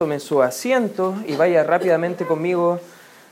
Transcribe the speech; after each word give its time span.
Tome 0.00 0.18
su 0.18 0.42
asiento 0.42 1.14
y 1.24 1.36
vaya 1.36 1.62
rápidamente 1.62 2.26
conmigo 2.26 2.80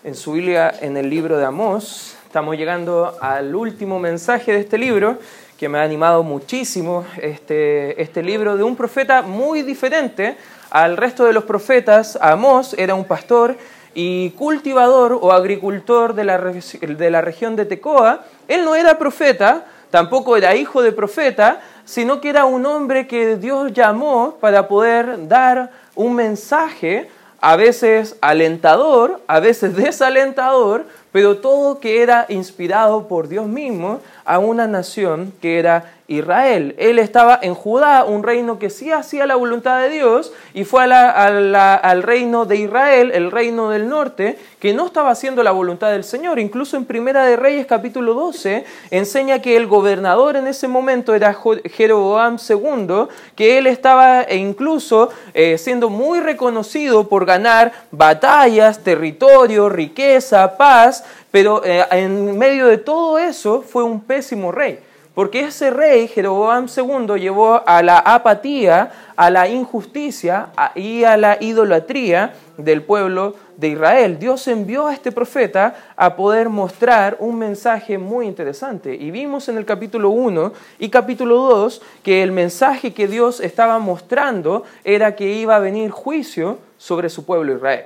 en 0.04 0.14
su 0.14 0.34
Biblia 0.34 0.72
en 0.80 0.96
el 0.96 1.10
libro 1.10 1.36
de 1.36 1.44
Amós. 1.44 2.16
Estamos 2.24 2.56
llegando 2.56 3.18
al 3.20 3.52
último 3.56 3.98
mensaje 3.98 4.52
de 4.52 4.60
este 4.60 4.78
libro 4.78 5.18
que 5.58 5.68
me 5.68 5.78
ha 5.78 5.82
animado 5.82 6.22
muchísimo. 6.22 7.04
Este, 7.20 8.00
este 8.00 8.22
libro 8.22 8.56
de 8.56 8.62
un 8.62 8.76
profeta 8.76 9.22
muy 9.22 9.62
diferente 9.62 10.36
al 10.70 10.96
resto 10.96 11.24
de 11.24 11.32
los 11.32 11.42
profetas. 11.42 12.16
Amós 12.22 12.76
era 12.78 12.94
un 12.94 13.06
pastor 13.06 13.56
y 13.92 14.30
cultivador 14.30 15.18
o 15.20 15.32
agricultor 15.32 16.14
de 16.14 16.22
la, 16.22 16.38
de 16.38 17.10
la 17.10 17.20
región 17.22 17.56
de 17.56 17.64
Tecoa. 17.64 18.24
Él 18.46 18.64
no 18.64 18.76
era 18.76 19.00
profeta, 19.00 19.66
tampoco 19.90 20.36
era 20.36 20.54
hijo 20.54 20.80
de 20.80 20.92
profeta, 20.92 21.60
sino 21.84 22.20
que 22.20 22.28
era 22.28 22.44
un 22.44 22.64
hombre 22.66 23.08
que 23.08 23.36
Dios 23.36 23.72
llamó 23.72 24.36
para 24.40 24.68
poder 24.68 25.26
dar 25.26 25.81
un 25.94 26.14
mensaje 26.14 27.08
a 27.40 27.56
veces 27.56 28.16
alentador, 28.20 29.20
a 29.26 29.40
veces 29.40 29.74
desalentador, 29.76 30.86
pero 31.10 31.38
todo 31.38 31.80
que 31.80 32.02
era 32.02 32.24
inspirado 32.28 33.08
por 33.08 33.28
Dios 33.28 33.46
mismo 33.46 34.00
a 34.24 34.38
una 34.38 34.66
nación 34.66 35.32
que 35.42 35.58
era 35.58 35.92
Israel. 36.16 36.74
Él 36.78 36.98
estaba 36.98 37.38
en 37.42 37.54
Judá, 37.54 38.04
un 38.04 38.22
reino 38.22 38.58
que 38.58 38.70
sí 38.70 38.90
hacía 38.90 39.26
la 39.26 39.36
voluntad 39.36 39.80
de 39.80 39.88
Dios, 39.88 40.32
y 40.54 40.64
fue 40.64 40.84
al 40.84 42.02
reino 42.02 42.44
de 42.44 42.56
Israel, 42.56 43.10
el 43.12 43.30
reino 43.30 43.70
del 43.70 43.88
norte, 43.88 44.38
que 44.58 44.72
no 44.72 44.86
estaba 44.86 45.10
haciendo 45.10 45.42
la 45.42 45.50
voluntad 45.50 45.90
del 45.90 46.04
Señor. 46.04 46.38
Incluso 46.38 46.76
en 46.76 46.84
Primera 46.84 47.24
de 47.24 47.36
Reyes 47.36 47.66
capítulo 47.66 48.14
12 48.14 48.64
enseña 48.90 49.40
que 49.40 49.56
el 49.56 49.66
gobernador 49.66 50.36
en 50.36 50.46
ese 50.46 50.68
momento 50.68 51.14
era 51.14 51.36
Jeroboam 51.64 52.36
II, 52.36 53.08
que 53.34 53.58
él 53.58 53.66
estaba 53.66 54.22
e 54.22 54.36
incluso 54.36 55.10
eh, 55.34 55.58
siendo 55.58 55.90
muy 55.90 56.20
reconocido 56.20 57.08
por 57.08 57.26
ganar 57.26 57.72
batallas, 57.90 58.84
territorio, 58.84 59.68
riqueza, 59.68 60.56
paz, 60.56 61.04
pero 61.30 61.64
eh, 61.64 61.84
en 61.90 62.38
medio 62.38 62.66
de 62.66 62.78
todo 62.78 63.18
eso 63.18 63.62
fue 63.62 63.82
un 63.82 64.00
pésimo 64.00 64.52
rey. 64.52 64.78
Porque 65.14 65.40
ese 65.40 65.70
rey, 65.70 66.08
Jeroboam 66.08 66.68
II, 66.74 67.20
llevó 67.20 67.62
a 67.66 67.82
la 67.82 67.98
apatía, 67.98 68.90
a 69.14 69.28
la 69.28 69.46
injusticia 69.46 70.48
y 70.74 71.04
a 71.04 71.18
la 71.18 71.36
idolatría 71.38 72.32
del 72.56 72.82
pueblo 72.82 73.34
de 73.58 73.68
Israel. 73.68 74.18
Dios 74.18 74.48
envió 74.48 74.86
a 74.86 74.94
este 74.94 75.12
profeta 75.12 75.74
a 75.96 76.16
poder 76.16 76.48
mostrar 76.48 77.18
un 77.20 77.38
mensaje 77.38 77.98
muy 77.98 78.26
interesante. 78.26 78.94
Y 78.94 79.10
vimos 79.10 79.50
en 79.50 79.58
el 79.58 79.66
capítulo 79.66 80.08
1 80.10 80.52
y 80.78 80.88
capítulo 80.88 81.36
2 81.36 81.82
que 82.02 82.22
el 82.22 82.32
mensaje 82.32 82.94
que 82.94 83.06
Dios 83.06 83.40
estaba 83.40 83.78
mostrando 83.78 84.64
era 84.82 85.14
que 85.14 85.30
iba 85.34 85.56
a 85.56 85.60
venir 85.60 85.90
juicio 85.90 86.58
sobre 86.78 87.10
su 87.10 87.26
pueblo 87.26 87.54
Israel. 87.54 87.84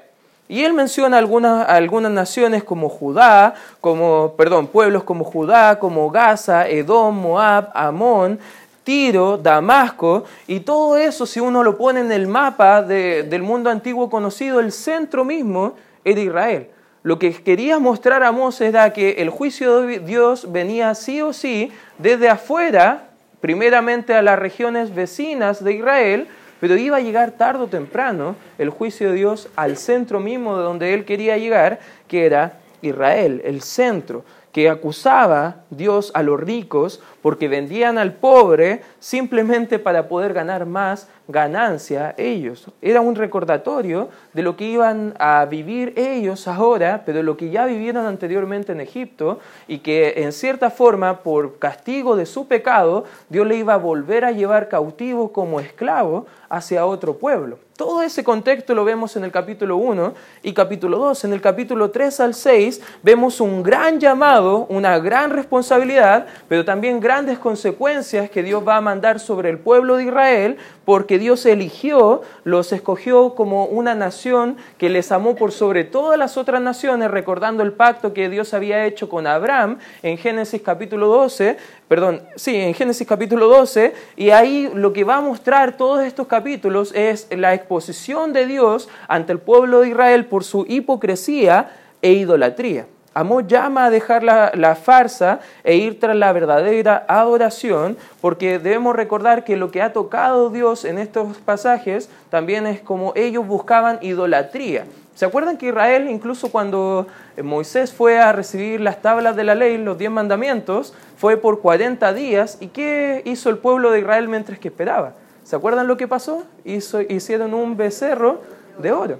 Y 0.48 0.62
él 0.62 0.72
menciona 0.72 1.18
algunas, 1.18 1.68
algunas 1.68 2.12
naciones 2.12 2.62
como 2.62 2.88
Judá, 2.88 3.54
como, 3.80 4.34
perdón, 4.36 4.68
pueblos 4.68 5.02
como 5.02 5.24
Judá, 5.24 5.78
como 5.78 6.10
Gaza, 6.10 6.68
Edom, 6.68 7.16
Moab, 7.16 7.70
Amón, 7.74 8.38
Tiro, 8.84 9.36
Damasco, 9.36 10.24
y 10.46 10.60
todo 10.60 10.96
eso, 10.96 11.26
si 11.26 11.40
uno 11.40 11.64
lo 11.64 11.76
pone 11.76 11.98
en 11.98 12.12
el 12.12 12.28
mapa 12.28 12.82
del 12.82 13.42
mundo 13.42 13.68
antiguo 13.68 14.08
conocido, 14.08 14.60
el 14.60 14.70
centro 14.70 15.24
mismo 15.24 15.74
era 16.04 16.20
Israel. 16.20 16.68
Lo 17.02 17.18
que 17.18 17.32
quería 17.32 17.80
mostrar 17.80 18.22
a 18.22 18.30
Moses 18.30 18.68
era 18.68 18.92
que 18.92 19.12
el 19.18 19.30
juicio 19.30 19.82
de 19.82 19.98
Dios 19.98 20.52
venía 20.52 20.94
sí 20.94 21.20
o 21.20 21.32
sí 21.32 21.72
desde 21.98 22.28
afuera, 22.28 23.08
primeramente 23.40 24.14
a 24.14 24.22
las 24.22 24.38
regiones 24.38 24.94
vecinas 24.94 25.62
de 25.62 25.74
Israel, 25.74 26.28
pero 26.60 26.76
iba 26.76 26.96
a 26.96 27.00
llegar 27.00 27.32
tarde 27.32 27.64
o 27.64 27.68
temprano 27.68 28.36
el 28.58 28.70
juicio 28.70 29.10
de 29.10 29.16
Dios 29.16 29.48
al 29.56 29.76
centro 29.76 30.20
mismo 30.20 30.56
de 30.56 30.64
donde 30.64 30.94
él 30.94 31.04
quería 31.04 31.36
llegar, 31.36 31.80
que 32.08 32.26
era 32.26 32.60
Israel, 32.82 33.42
el 33.44 33.62
centro 33.62 34.24
que 34.56 34.70
acusaba 34.70 35.64
Dios 35.68 36.10
a 36.14 36.22
los 36.22 36.40
ricos 36.40 37.02
porque 37.20 37.46
vendían 37.46 37.98
al 37.98 38.14
pobre 38.14 38.80
simplemente 39.00 39.78
para 39.78 40.08
poder 40.08 40.32
ganar 40.32 40.64
más 40.64 41.10
ganancia 41.28 42.14
ellos. 42.18 42.66
Era 42.80 43.00
un 43.00 43.14
recordatorio 43.14 44.08
de 44.32 44.42
lo 44.42 44.56
que 44.56 44.64
iban 44.64 45.14
a 45.18 45.44
vivir 45.46 45.92
ellos 45.96 46.46
ahora, 46.48 47.02
pero 47.04 47.22
lo 47.22 47.36
que 47.36 47.50
ya 47.50 47.66
vivieron 47.66 48.06
anteriormente 48.06 48.72
en 48.72 48.80
Egipto 48.80 49.40
y 49.66 49.78
que 49.78 50.14
en 50.22 50.32
cierta 50.32 50.70
forma, 50.70 51.22
por 51.22 51.58
castigo 51.58 52.16
de 52.16 52.26
su 52.26 52.46
pecado, 52.46 53.04
Dios 53.28 53.46
le 53.46 53.56
iba 53.56 53.74
a 53.74 53.78
volver 53.78 54.24
a 54.24 54.32
llevar 54.32 54.68
cautivo 54.68 55.32
como 55.32 55.60
esclavo 55.60 56.26
hacia 56.48 56.86
otro 56.86 57.18
pueblo. 57.18 57.58
Todo 57.76 58.02
ese 58.02 58.24
contexto 58.24 58.74
lo 58.74 58.86
vemos 58.86 59.16
en 59.16 59.24
el 59.24 59.30
capítulo 59.30 59.76
1 59.76 60.14
y 60.42 60.54
capítulo 60.54 60.96
2. 60.96 61.26
En 61.26 61.34
el 61.34 61.42
capítulo 61.42 61.90
3 61.90 62.20
al 62.20 62.34
6 62.34 62.80
vemos 63.02 63.38
un 63.38 63.62
gran 63.62 64.00
llamado, 64.00 64.64
una 64.70 64.98
gran 64.98 65.30
responsabilidad, 65.30 66.26
pero 66.48 66.64
también 66.64 67.00
grandes 67.00 67.38
consecuencias 67.38 68.30
que 68.30 68.42
Dios 68.42 68.66
va 68.66 68.76
a 68.76 68.80
mandar 68.80 69.20
sobre 69.20 69.50
el 69.50 69.58
pueblo 69.58 69.96
de 69.96 70.04
Israel 70.04 70.56
porque 70.86 71.15
Dios 71.18 71.46
eligió, 71.46 72.22
los 72.44 72.72
escogió 72.72 73.34
como 73.34 73.66
una 73.66 73.94
nación 73.94 74.56
que 74.78 74.88
les 74.88 75.12
amó 75.12 75.36
por 75.36 75.52
sobre 75.52 75.84
todas 75.84 76.18
las 76.18 76.36
otras 76.36 76.60
naciones, 76.60 77.10
recordando 77.10 77.62
el 77.62 77.72
pacto 77.72 78.12
que 78.12 78.28
Dios 78.28 78.54
había 78.54 78.84
hecho 78.86 79.08
con 79.08 79.26
Abraham 79.26 79.78
en 80.02 80.18
Génesis 80.18 80.62
capítulo 80.62 81.08
12, 81.08 81.56
perdón, 81.88 82.22
sí, 82.36 82.56
en 82.56 82.74
Génesis 82.74 83.06
capítulo 83.06 83.48
12, 83.48 83.94
y 84.16 84.30
ahí 84.30 84.70
lo 84.74 84.92
que 84.92 85.04
va 85.04 85.16
a 85.16 85.20
mostrar 85.20 85.76
todos 85.76 86.04
estos 86.04 86.26
capítulos 86.26 86.92
es 86.94 87.28
la 87.30 87.54
exposición 87.54 88.32
de 88.32 88.46
Dios 88.46 88.88
ante 89.08 89.32
el 89.32 89.38
pueblo 89.38 89.80
de 89.80 89.88
Israel 89.88 90.26
por 90.26 90.44
su 90.44 90.64
hipocresía 90.68 91.70
e 92.02 92.12
idolatría. 92.12 92.86
Amós 93.16 93.46
llama 93.46 93.86
a 93.86 93.90
dejar 93.90 94.22
la, 94.22 94.74
farsa 94.74 95.40
e 95.64 95.76
ir 95.76 95.98
tras 95.98 96.14
la 96.14 96.34
verdadera 96.34 97.06
adoración, 97.08 97.96
porque 98.20 98.58
debemos 98.58 98.94
recordar 98.94 99.42
que 99.42 99.56
lo 99.56 99.70
que 99.70 99.80
ha 99.80 99.94
tocado 99.94 100.50
Dios 100.50 100.84
en 100.84 100.98
estos 100.98 101.38
pasajes 101.38 102.10
también 102.28 102.66
es 102.66 102.82
como 102.82 103.14
ellos 103.16 103.46
buscaban 103.46 103.98
idolatría. 104.02 104.84
¿Se 105.14 105.24
acuerdan 105.24 105.56
que 105.56 105.68
Israel, 105.68 106.10
incluso 106.10 106.52
cuando 106.52 107.06
Moisés 107.42 107.90
fue 107.90 108.18
a 108.18 108.32
recibir 108.32 108.82
las 108.82 109.00
tablas 109.00 109.34
de 109.34 109.44
la 109.44 109.54
ley, 109.54 109.78
los 109.78 109.96
diez 109.96 110.10
mandamientos, 110.10 110.92
fue 111.16 111.38
por 111.38 111.62
40 111.62 112.12
días? 112.12 112.58
¿Y 112.60 112.66
qué 112.66 113.22
hizo 113.24 113.48
el 113.48 113.56
pueblo 113.56 113.92
de 113.92 114.00
Israel 114.00 114.28
mientras 114.28 114.58
que 114.58 114.68
esperaba? 114.68 115.14
¿Se 115.42 115.56
acuerdan 115.56 115.86
lo 115.86 115.96
que 115.96 116.06
pasó? 116.06 116.44
hicieron 116.66 117.54
un 117.54 117.78
becerro 117.78 118.42
de 118.76 118.92
oro. 118.92 119.18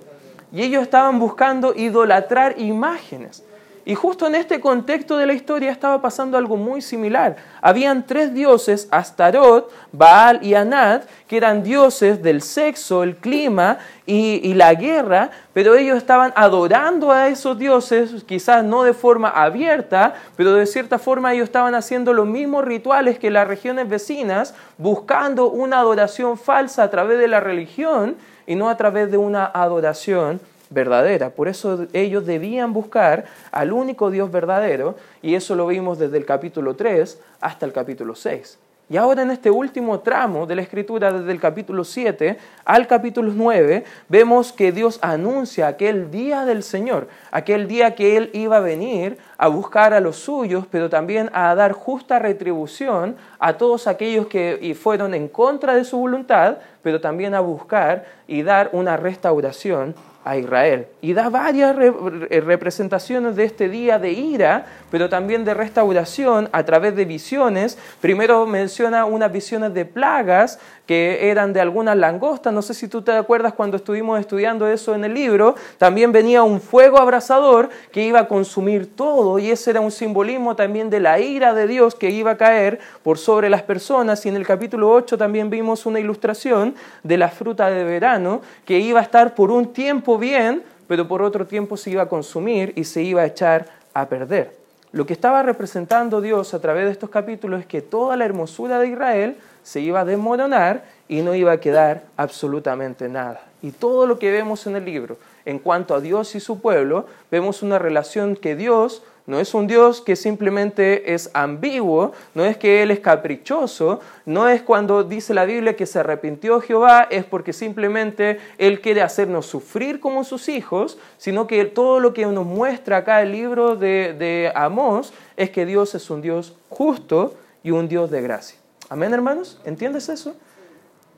Y 0.53 0.61
ellos 0.65 0.83
estaban 0.83 1.19
buscando 1.19 1.73
idolatrar 1.75 2.61
imágenes. 2.61 3.46
Y 3.89 3.95
justo 3.95 4.27
en 4.27 4.35
este 4.35 4.61
contexto 4.61 5.17
de 5.17 5.27
la 5.27 5.33
historia 5.33 5.71
estaba 5.71 6.03
pasando 6.03 6.37
algo 6.37 6.57
muy 6.57 6.83
similar. 6.83 7.37
Habían 7.63 8.05
tres 8.05 8.35
dioses, 8.35 8.89
Astarot, 8.91 9.71
Baal 9.93 10.41
y 10.43 10.55
Anad, 10.55 11.03
que 11.29 11.37
eran 11.37 11.63
dioses 11.63 12.21
del 12.21 12.43
sexo, 12.43 13.05
el 13.05 13.15
clima 13.15 13.79
y, 14.05 14.55
la 14.55 14.75
guerra, 14.75 15.31
pero 15.53 15.77
ellos 15.77 15.97
estaban 15.97 16.33
adorando 16.35 17.13
a 17.13 17.29
esos 17.29 17.61
dioses, 17.61 18.25
quizás 18.25 18.65
no 18.65 18.83
de 18.83 18.93
forma 18.93 19.29
abierta, 19.29 20.15
pero 20.37 20.55
de 20.55 20.67
cierta 20.67 20.99
forma 20.99 21.33
ellos 21.33 21.45
estaban 21.45 21.77
haciendo 21.77 22.13
los 22.13 22.27
mismos 22.27 22.65
rituales 22.65 23.21
que 23.21 23.31
las 23.31 23.47
regiones 23.47 23.89
vecinas, 23.89 24.57
buscando 24.79 25.49
una 25.49 25.79
adoración 25.79 26.39
falsa 26.39 26.83
a 26.83 26.91
través 26.91 27.21
de 27.21 27.29
la 27.29 27.39
religión 27.39 28.17
y 28.49 28.57
no 28.57 28.69
a 28.69 28.77
través 28.77 29.13
de 29.13 29.17
una 29.17 29.47
adoración 29.47 30.41
verdadera. 30.71 31.31
Por 31.31 31.49
eso 31.49 31.87
ellos 31.93 32.27
debían 32.27 32.72
buscar 32.72 33.25
al 33.50 33.72
único 33.72 34.10
Dios 34.10 34.31
verdadero 34.31 34.97
y 35.22 35.34
eso 35.34 35.54
lo 35.54 35.66
vimos 35.66 35.99
desde 35.99 36.16
el 36.16 36.27
capítulo 36.27 36.77
3 36.77 37.19
hasta 37.41 37.66
el 37.66 37.72
capítulo 37.72 38.15
6. 38.15 38.59
Y 38.88 38.97
ahora 38.99 39.22
en 39.22 39.32
este 39.32 39.50
último 39.50 39.99
tramo 39.99 40.47
de 40.47 40.55
la 40.55 40.62
escritura, 40.62 41.10
desde 41.10 41.32
el 41.32 41.41
capítulo 41.41 41.82
7 41.82 42.38
al 42.65 42.87
capítulo 42.87 43.32
9, 43.34 43.82
vemos 44.09 44.53
que 44.53 44.71
Dios 44.71 45.00
anuncia 45.03 45.67
aquel 45.67 46.12
día 46.12 46.44
del 46.44 46.62
Señor, 46.62 47.08
aquel 47.32 47.67
día 47.67 47.96
que 47.96 48.17
Él 48.17 48.31
iba 48.32 48.58
a 48.58 48.61
venir 48.61 49.19
a 49.38 49.49
buscar 49.49 49.93
a 49.93 49.99
los 49.99 50.19
suyos, 50.19 50.67
pero 50.70 50.88
también 50.88 51.31
a 51.32 51.52
dar 51.56 51.73
justa 51.73 52.20
retribución 52.20 53.17
a 53.41 53.55
todos 53.55 53.88
aquellos 53.88 54.29
que 54.29 54.79
fueron 54.81 55.14
en 55.14 55.26
contra 55.26 55.75
de 55.75 55.85
su 55.85 55.99
voluntad, 55.99 56.58
pero 56.82 57.00
también 57.00 57.35
a 57.35 57.41
buscar 57.41 58.05
y 58.29 58.44
dar 58.44 58.70
una 58.73 58.96
restauración 58.96 59.96
a 60.26 60.37
Israel. 60.37 60.88
Y 61.00 61.14
da 61.14 61.31
varias 61.31 61.76
representaciones 61.76 63.37
de 63.37 63.44
este 63.44 63.69
día 63.69 64.00
de 64.00 64.11
ira, 64.11 64.67
pero 64.90 65.08
también 65.08 65.44
de 65.44 65.55
restauración 65.55 66.49
a 66.50 66.64
través 66.64 66.96
de 66.96 67.05
visiones. 67.05 67.78
Primero 68.00 68.44
menciona 68.44 69.05
unas 69.05 69.31
visiones 69.31 69.73
de 69.73 69.84
plagas 69.84 70.58
que 70.87 71.31
eran 71.31 71.53
de 71.53 71.61
algunas 71.61 71.97
langostas. 71.97 72.53
No 72.53 72.62
sé 72.62 72.73
si 72.73 72.88
tú 72.88 73.03
te 73.03 73.12
acuerdas 73.12 73.53
cuando 73.53 73.77
estuvimos 73.77 74.19
estudiando 74.21 74.69
eso 74.69 74.94
en 74.94 75.05
el 75.05 75.15
libro. 75.15 75.56
También 75.79 76.12
venía 76.12 76.44
un 76.44 76.61
fuego 76.61 76.99
abrasador 76.99 77.69
que 77.91 78.05
iba 78.05 78.21
a 78.21 78.29
consumir 78.29 78.94
todo 78.94 79.38
y 79.38 79.50
ese 79.50 79.71
era 79.71 79.81
un 79.81 79.91
simbolismo 79.91 80.55
también 80.55 80.88
de 80.88 81.00
la 81.00 81.19
ira 81.19 81.53
de 81.55 81.67
Dios 81.67 81.94
que 81.94 82.11
iba 82.11 82.33
a 82.33 82.37
caer 82.37 82.79
por 83.03 83.19
sobre 83.19 83.50
las 83.50 83.62
personas. 83.62 84.25
Y 84.25 84.29
en 84.29 84.37
el 84.37 84.47
capítulo 84.47 84.91
8 84.93 85.19
también 85.19 85.50
vimos 85.50 85.87
una 85.87 85.99
ilustración 85.99 86.75
de 87.03 87.19
la 87.19 87.29
fruta 87.29 87.69
de 87.69 87.82
verano 87.82 88.41
que 88.65 88.79
iba 88.79 89.00
a 89.00 89.03
estar 89.03 89.35
por 89.35 89.50
un 89.50 89.73
tiempo 89.73 90.19
bien, 90.19 90.62
pero 90.87 91.09
por 91.09 91.21
otro 91.23 91.47
tiempo 91.47 91.77
se 91.77 91.91
iba 91.91 92.03
a 92.03 92.09
consumir 92.09 92.73
y 92.77 92.85
se 92.85 93.03
iba 93.03 93.23
a 93.23 93.27
echar 93.27 93.67
a 93.93 94.06
perder. 94.09 94.55
Lo 94.93 95.05
que 95.05 95.12
estaba 95.12 95.43
representando 95.43 96.21
Dios 96.21 96.55
a 96.55 96.61
través 96.61 96.87
de 96.87 96.93
estos 96.93 97.11
capítulos 97.11 97.61
es 97.61 97.67
que 97.67 97.82
toda 97.82 98.17
la 98.17 98.25
hermosura 98.25 98.79
de 98.79 98.89
Israel 98.89 99.37
se 99.67 99.81
iba 99.81 100.01
a 100.01 100.05
desmoronar 100.05 100.85
y 101.09 101.23
no 101.23 101.35
iba 101.35 101.51
a 101.51 101.59
quedar 101.59 102.05
absolutamente 102.17 103.09
nada. 103.09 103.41
Y 103.63 103.73
todo 103.73 104.07
lo 104.07 104.17
que 104.21 104.31
vemos 104.31 104.65
en 104.69 104.77
el 104.77 104.85
libro 104.85 105.17
en 105.45 105.59
cuanto 105.59 105.93
a 105.97 106.01
Dios 106.01 106.37
y 106.37 106.41
su 106.41 106.61
pueblo, 106.61 107.07
vemos 107.33 107.63
una 107.63 107.77
relación 107.77 108.37
que 108.37 108.55
Dios 108.55 109.03
no 109.27 109.41
es 109.41 109.55
un 109.55 109.67
Dios 109.67 110.03
que 110.03 110.15
simplemente 110.15 111.13
es 111.13 111.33
ambiguo, 111.35 112.13
no 112.35 112.45
es 112.45 112.57
que 112.57 112.85
Él 112.85 112.93
es 112.93 113.01
caprichoso, 113.01 113.99
no 114.25 114.49
es 114.49 114.63
cuando 114.63 115.03
dice 115.03 115.35
la 115.35 115.45
Biblia 115.45 115.75
que 115.75 115.85
se 115.85 115.99
arrepintió 115.99 116.61
Jehová, 116.61 117.09
es 117.11 117.25
porque 117.25 117.53
simplemente 117.53 118.39
Él 118.57 118.81
quiere 118.81 119.03
hacernos 119.03 119.47
sufrir 119.47 119.99
como 119.99 120.23
sus 120.23 120.49
hijos, 120.49 120.97
sino 121.19 121.49
que 121.49 121.65
todo 121.65 121.99
lo 121.99 122.15
que 122.15 122.25
nos 122.25 122.47
muestra 122.47 122.99
acá 122.99 123.21
el 123.21 123.33
libro 123.33 123.75
de, 123.75 124.15
de 124.17 124.53
Amós 124.55 125.13
es 125.37 125.51
que 125.51 125.67
Dios 125.67 125.97
es 125.97 126.09
un 126.09 126.23
Dios 126.23 126.55
justo 126.69 127.35
y 127.65 127.73
un 127.73 127.89
Dios 127.89 128.13
de 128.13 128.23
gracia. 128.23 128.66
Amén, 128.88 129.12
hermanos, 129.12 129.61
¿entiendes 129.65 130.09
eso? 130.09 130.37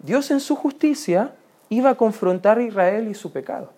Dios 0.02 0.30
en 0.30 0.40
su 0.40 0.56
justicia 0.56 1.34
iba 1.68 1.90
a 1.90 1.96
confrontar 1.96 2.58
a 2.58 2.62
Israel 2.62 3.08
y 3.08 3.14
su 3.14 3.30
pecado, 3.30 3.72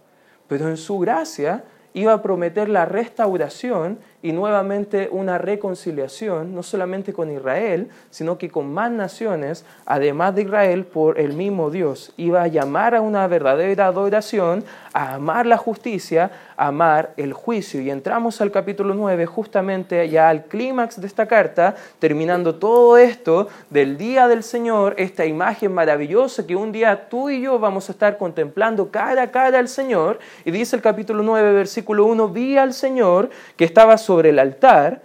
pero 0.46 0.68
en 0.68 0.76
su 0.76 0.98
gracia 0.98 1.64
iba 1.92 2.12
a 2.12 2.22
prometer 2.22 2.68
la 2.68 2.84
restauración 2.84 3.98
y 4.22 4.32
nuevamente 4.32 5.08
una 5.10 5.38
reconciliación, 5.38 6.54
no 6.54 6.62
solamente 6.62 7.12
con 7.12 7.30
Israel, 7.30 7.88
sino 8.10 8.36
que 8.36 8.50
con 8.50 8.72
más 8.72 8.90
naciones, 8.90 9.64
además 9.86 10.34
de 10.34 10.42
Israel, 10.42 10.84
por 10.84 11.18
el 11.18 11.32
mismo 11.32 11.70
Dios. 11.70 12.12
Iba 12.16 12.42
a 12.42 12.48
llamar 12.48 12.94
a 12.94 13.00
una 13.00 13.26
verdadera 13.26 13.86
adoración, 13.86 14.64
a 14.92 15.14
amar 15.14 15.46
la 15.46 15.56
justicia, 15.56 16.30
a 16.56 16.66
amar 16.66 17.14
el 17.16 17.32
juicio. 17.32 17.80
Y 17.80 17.90
entramos 17.90 18.40
al 18.40 18.50
capítulo 18.50 18.94
9, 18.94 19.24
justamente 19.24 20.08
ya 20.08 20.28
al 20.28 20.44
clímax 20.44 21.00
de 21.00 21.06
esta 21.06 21.26
carta, 21.26 21.74
terminando 21.98 22.56
todo 22.56 22.98
esto 22.98 23.48
del 23.70 23.96
día 23.96 24.28
del 24.28 24.42
Señor, 24.42 24.94
esta 24.98 25.24
imagen 25.24 25.72
maravillosa 25.72 26.46
que 26.46 26.56
un 26.56 26.72
día 26.72 27.08
tú 27.08 27.30
y 27.30 27.40
yo 27.40 27.58
vamos 27.58 27.88
a 27.88 27.92
estar 27.92 28.18
contemplando 28.18 28.90
cara 28.90 29.22
a 29.22 29.30
cara 29.30 29.58
al 29.58 29.68
Señor. 29.68 30.18
Y 30.44 30.50
dice 30.50 30.76
el 30.76 30.82
capítulo 30.82 31.22
9, 31.22 31.52
versículo 31.54 32.04
1, 32.04 32.28
vi 32.28 32.58
al 32.58 32.74
Señor 32.74 33.30
que 33.56 33.64
estaba 33.64 33.96
sobre 34.10 34.30
el 34.30 34.40
altar 34.40 35.02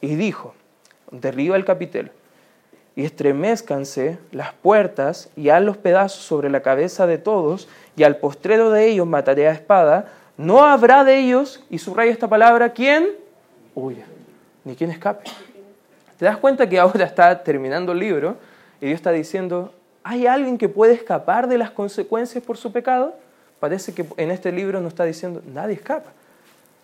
y 0.00 0.16
dijo, 0.16 0.52
derriba 1.12 1.54
el 1.54 1.64
capitel 1.64 2.10
y 2.96 3.04
estremezcanse 3.04 4.18
las 4.32 4.52
puertas 4.52 5.28
y 5.36 5.50
haz 5.50 5.62
los 5.62 5.76
pedazos 5.76 6.24
sobre 6.24 6.50
la 6.50 6.60
cabeza 6.60 7.06
de 7.06 7.18
todos 7.18 7.68
y 7.94 8.02
al 8.02 8.16
postrero 8.16 8.72
de 8.72 8.88
ellos 8.88 9.06
mataré 9.06 9.46
a 9.46 9.52
espada, 9.52 10.06
no 10.36 10.64
habrá 10.64 11.04
de 11.04 11.20
ellos, 11.20 11.62
y 11.70 11.78
subraya 11.78 12.10
esta 12.10 12.26
palabra, 12.26 12.72
¿quién? 12.72 13.10
Huya, 13.76 14.06
ni 14.64 14.74
quien 14.74 14.90
escape. 14.90 15.30
¿Te 16.18 16.24
das 16.24 16.38
cuenta 16.38 16.68
que 16.68 16.80
ahora 16.80 17.04
está 17.04 17.44
terminando 17.44 17.92
el 17.92 18.00
libro 18.00 18.38
y 18.80 18.86
Dios 18.86 18.96
está 18.96 19.12
diciendo, 19.12 19.72
¿hay 20.02 20.26
alguien 20.26 20.58
que 20.58 20.68
puede 20.68 20.94
escapar 20.94 21.46
de 21.46 21.58
las 21.58 21.70
consecuencias 21.70 22.42
por 22.42 22.56
su 22.56 22.72
pecado? 22.72 23.14
Parece 23.60 23.94
que 23.94 24.04
en 24.16 24.32
este 24.32 24.50
libro 24.50 24.80
nos 24.80 24.94
está 24.94 25.04
diciendo, 25.04 25.42
nadie 25.46 25.74
escapa 25.74 26.10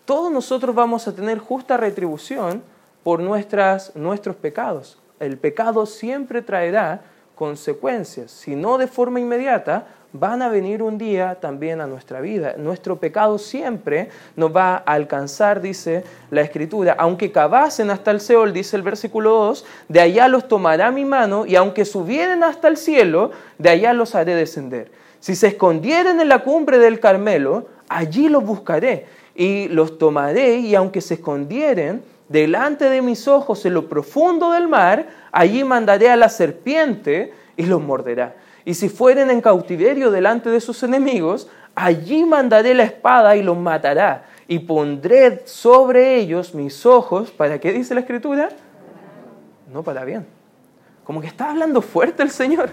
todos 0.05 0.31
nosotros 0.31 0.75
vamos 0.75 1.07
a 1.07 1.15
tener 1.15 1.39
justa 1.39 1.77
retribución 1.77 2.63
por 3.03 3.19
nuestras, 3.19 3.95
nuestros 3.95 4.35
pecados. 4.35 4.97
El 5.19 5.37
pecado 5.37 5.85
siempre 5.85 6.41
traerá 6.41 7.01
consecuencias, 7.35 8.31
si 8.31 8.55
no 8.55 8.77
de 8.77 8.87
forma 8.87 9.19
inmediata, 9.19 9.87
van 10.13 10.41
a 10.41 10.47
venir 10.47 10.81
un 10.81 10.97
día 10.97 11.35
también 11.41 11.81
a 11.81 11.87
nuestra 11.87 12.21
vida. 12.21 12.55
Nuestro 12.57 12.97
pecado 12.99 13.37
siempre 13.37 14.09
nos 14.37 14.55
va 14.55 14.75
a 14.75 14.93
alcanzar, 14.93 15.59
dice 15.59 16.03
la 16.31 16.41
Escritura. 16.41 16.95
Aunque 16.97 17.31
cavasen 17.31 17.91
hasta 17.91 18.11
el 18.11 18.21
Seol, 18.21 18.53
dice 18.53 18.77
el 18.77 18.81
versículo 18.81 19.31
2, 19.31 19.65
de 19.89 19.99
allá 19.99 20.27
los 20.29 20.47
tomará 20.47 20.91
mi 20.91 21.03
mano, 21.03 21.45
y 21.45 21.57
aunque 21.57 21.83
subieren 21.83 22.43
hasta 22.43 22.69
el 22.69 22.77
cielo, 22.77 23.31
de 23.57 23.69
allá 23.69 23.91
los 23.91 24.15
haré 24.15 24.35
descender. 24.35 24.89
Si 25.19 25.35
se 25.35 25.47
escondieren 25.47 26.21
en 26.21 26.29
la 26.29 26.43
cumbre 26.43 26.77
del 26.77 26.99
Carmelo, 26.99 27.67
allí 27.89 28.29
los 28.29 28.45
buscaré 28.45 29.07
y 29.35 29.67
los 29.67 29.97
tomaré 29.97 30.57
y 30.57 30.75
aunque 30.75 31.01
se 31.01 31.15
escondieren 31.15 32.03
delante 32.29 32.89
de 32.89 33.01
mis 33.01 33.27
ojos 33.27 33.65
en 33.65 33.73
lo 33.73 33.87
profundo 33.87 34.51
del 34.51 34.67
mar, 34.67 35.07
allí 35.31 35.63
mandaré 35.63 36.09
a 36.09 36.15
la 36.15 36.29
serpiente 36.29 37.33
y 37.57 37.65
los 37.65 37.81
morderá. 37.81 38.35
Y 38.63 38.73
si 38.73 38.89
fueren 38.89 39.29
en 39.29 39.41
cautiverio 39.41 40.09
delante 40.09 40.49
de 40.49 40.59
sus 40.59 40.81
enemigos, 40.81 41.47
allí 41.75 42.25
mandaré 42.25 42.73
la 42.73 42.83
espada 42.83 43.35
y 43.35 43.43
los 43.43 43.57
matará. 43.57 44.25
Y 44.47 44.59
pondré 44.59 45.43
sobre 45.45 46.15
ellos 46.15 46.55
mis 46.55 46.85
ojos, 46.85 47.31
¿para 47.31 47.59
qué 47.59 47.71
dice 47.71 47.93
la 47.93 48.01
escritura? 48.01 48.49
No 49.71 49.83
para 49.83 50.03
bien. 50.05 50.25
Como 51.03 51.21
que 51.21 51.27
está 51.27 51.51
hablando 51.51 51.81
fuerte 51.81 52.23
el 52.23 52.31
Señor. 52.31 52.69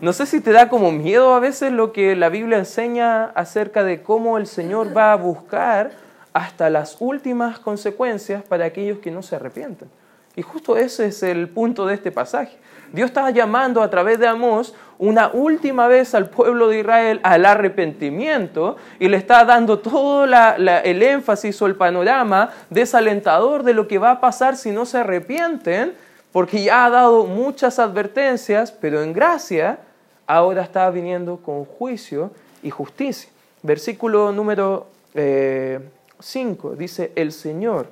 No 0.00 0.12
sé 0.12 0.26
si 0.26 0.40
te 0.40 0.52
da 0.52 0.68
como 0.68 0.92
miedo 0.92 1.34
a 1.34 1.40
veces 1.40 1.72
lo 1.72 1.92
que 1.92 2.14
la 2.14 2.28
Biblia 2.28 2.58
enseña 2.58 3.24
acerca 3.34 3.82
de 3.82 4.00
cómo 4.00 4.38
el 4.38 4.46
Señor 4.46 4.96
va 4.96 5.12
a 5.12 5.16
buscar 5.16 5.90
hasta 6.32 6.70
las 6.70 6.98
últimas 7.00 7.58
consecuencias 7.58 8.44
para 8.44 8.66
aquellos 8.66 9.00
que 9.00 9.10
no 9.10 9.22
se 9.22 9.34
arrepienten. 9.34 9.90
Y 10.36 10.42
justo 10.42 10.76
ese 10.76 11.06
es 11.06 11.24
el 11.24 11.48
punto 11.48 11.84
de 11.84 11.94
este 11.94 12.12
pasaje. 12.12 12.56
Dios 12.92 13.08
estaba 13.08 13.32
llamando 13.32 13.82
a 13.82 13.90
través 13.90 14.20
de 14.20 14.28
Amós 14.28 14.72
una 14.98 15.30
última 15.32 15.88
vez 15.88 16.14
al 16.14 16.30
pueblo 16.30 16.68
de 16.68 16.78
Israel 16.78 17.18
al 17.24 17.44
arrepentimiento 17.44 18.76
y 19.00 19.08
le 19.08 19.16
está 19.16 19.44
dando 19.44 19.80
todo 19.80 20.26
el 20.26 21.02
énfasis 21.02 21.60
o 21.60 21.66
el 21.66 21.74
panorama 21.74 22.50
desalentador 22.70 23.64
de 23.64 23.74
lo 23.74 23.88
que 23.88 23.98
va 23.98 24.12
a 24.12 24.20
pasar 24.20 24.56
si 24.56 24.70
no 24.70 24.86
se 24.86 24.98
arrepienten, 24.98 25.94
porque 26.30 26.62
ya 26.62 26.84
ha 26.84 26.90
dado 26.90 27.24
muchas 27.24 27.80
advertencias, 27.80 28.70
pero 28.70 29.02
en 29.02 29.12
gracia 29.12 29.80
ahora 30.28 30.62
está 30.62 30.88
viniendo 30.90 31.38
con 31.38 31.64
juicio 31.64 32.30
y 32.62 32.70
justicia. 32.70 33.30
Versículo 33.62 34.30
número 34.30 34.86
5 35.14 36.72
eh, 36.72 36.76
dice, 36.76 37.12
el 37.16 37.32
Señor, 37.32 37.88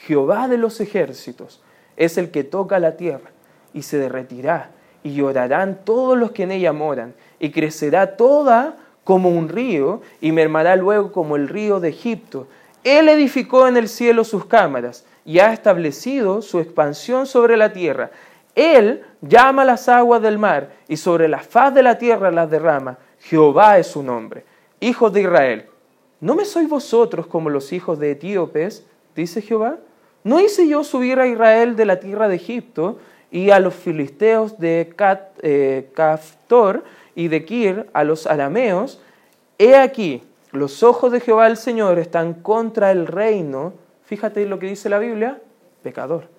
Jehová 0.00 0.48
de 0.48 0.58
los 0.58 0.80
ejércitos, 0.80 1.62
es 1.96 2.18
el 2.18 2.30
que 2.30 2.44
toca 2.44 2.78
la 2.78 2.96
tierra 2.96 3.30
y 3.72 3.82
se 3.82 3.98
derretirá 3.98 4.70
y 5.02 5.14
llorarán 5.14 5.78
todos 5.84 6.18
los 6.18 6.32
que 6.32 6.42
en 6.42 6.50
ella 6.50 6.72
moran 6.72 7.14
y 7.38 7.50
crecerá 7.50 8.16
toda 8.16 8.76
como 9.04 9.30
un 9.30 9.48
río 9.48 10.02
y 10.20 10.32
mermará 10.32 10.74
luego 10.74 11.12
como 11.12 11.36
el 11.36 11.48
río 11.48 11.78
de 11.78 11.90
Egipto. 11.90 12.48
Él 12.82 13.08
edificó 13.08 13.68
en 13.68 13.76
el 13.76 13.88
cielo 13.88 14.24
sus 14.24 14.44
cámaras 14.46 15.06
y 15.24 15.38
ha 15.38 15.52
establecido 15.52 16.42
su 16.42 16.58
expansión 16.58 17.26
sobre 17.26 17.56
la 17.56 17.72
tierra. 17.72 18.10
Él 18.56 19.04
llama 19.28 19.64
las 19.64 19.88
aguas 19.88 20.22
del 20.22 20.38
mar 20.38 20.70
y 20.88 20.96
sobre 20.96 21.28
la 21.28 21.38
faz 21.38 21.74
de 21.74 21.82
la 21.82 21.98
tierra 21.98 22.30
las 22.30 22.50
derrama. 22.50 22.98
Jehová 23.20 23.78
es 23.78 23.88
su 23.88 24.02
nombre. 24.02 24.44
Hijos 24.80 25.12
de 25.12 25.22
Israel, 25.22 25.66
¿no 26.20 26.34
me 26.34 26.44
sois 26.44 26.68
vosotros 26.68 27.26
como 27.26 27.50
los 27.50 27.72
hijos 27.72 27.98
de 27.98 28.12
Etíopes? 28.12 28.86
dice 29.14 29.42
Jehová. 29.42 29.78
¿No 30.24 30.40
hice 30.40 30.66
yo 30.66 30.82
subir 30.82 31.20
a 31.20 31.26
Israel 31.26 31.76
de 31.76 31.86
la 31.86 32.00
tierra 32.00 32.28
de 32.28 32.36
Egipto 32.36 32.98
y 33.30 33.50
a 33.50 33.60
los 33.60 33.74
filisteos 33.74 34.58
de 34.58 34.92
eh, 35.42 35.90
Caftor 35.94 36.84
y 37.14 37.28
de 37.28 37.44
Kir, 37.44 37.86
a 37.92 38.02
los 38.02 38.26
arameos? 38.26 39.00
He 39.58 39.76
aquí, 39.76 40.22
los 40.50 40.82
ojos 40.82 41.12
de 41.12 41.20
Jehová 41.20 41.46
el 41.46 41.56
Señor 41.56 41.98
están 41.98 42.34
contra 42.34 42.90
el 42.90 43.06
reino, 43.06 43.72
fíjate 44.04 44.44
lo 44.46 44.58
que 44.58 44.66
dice 44.66 44.88
la 44.88 44.98
Biblia, 44.98 45.40
pecador 45.82 46.35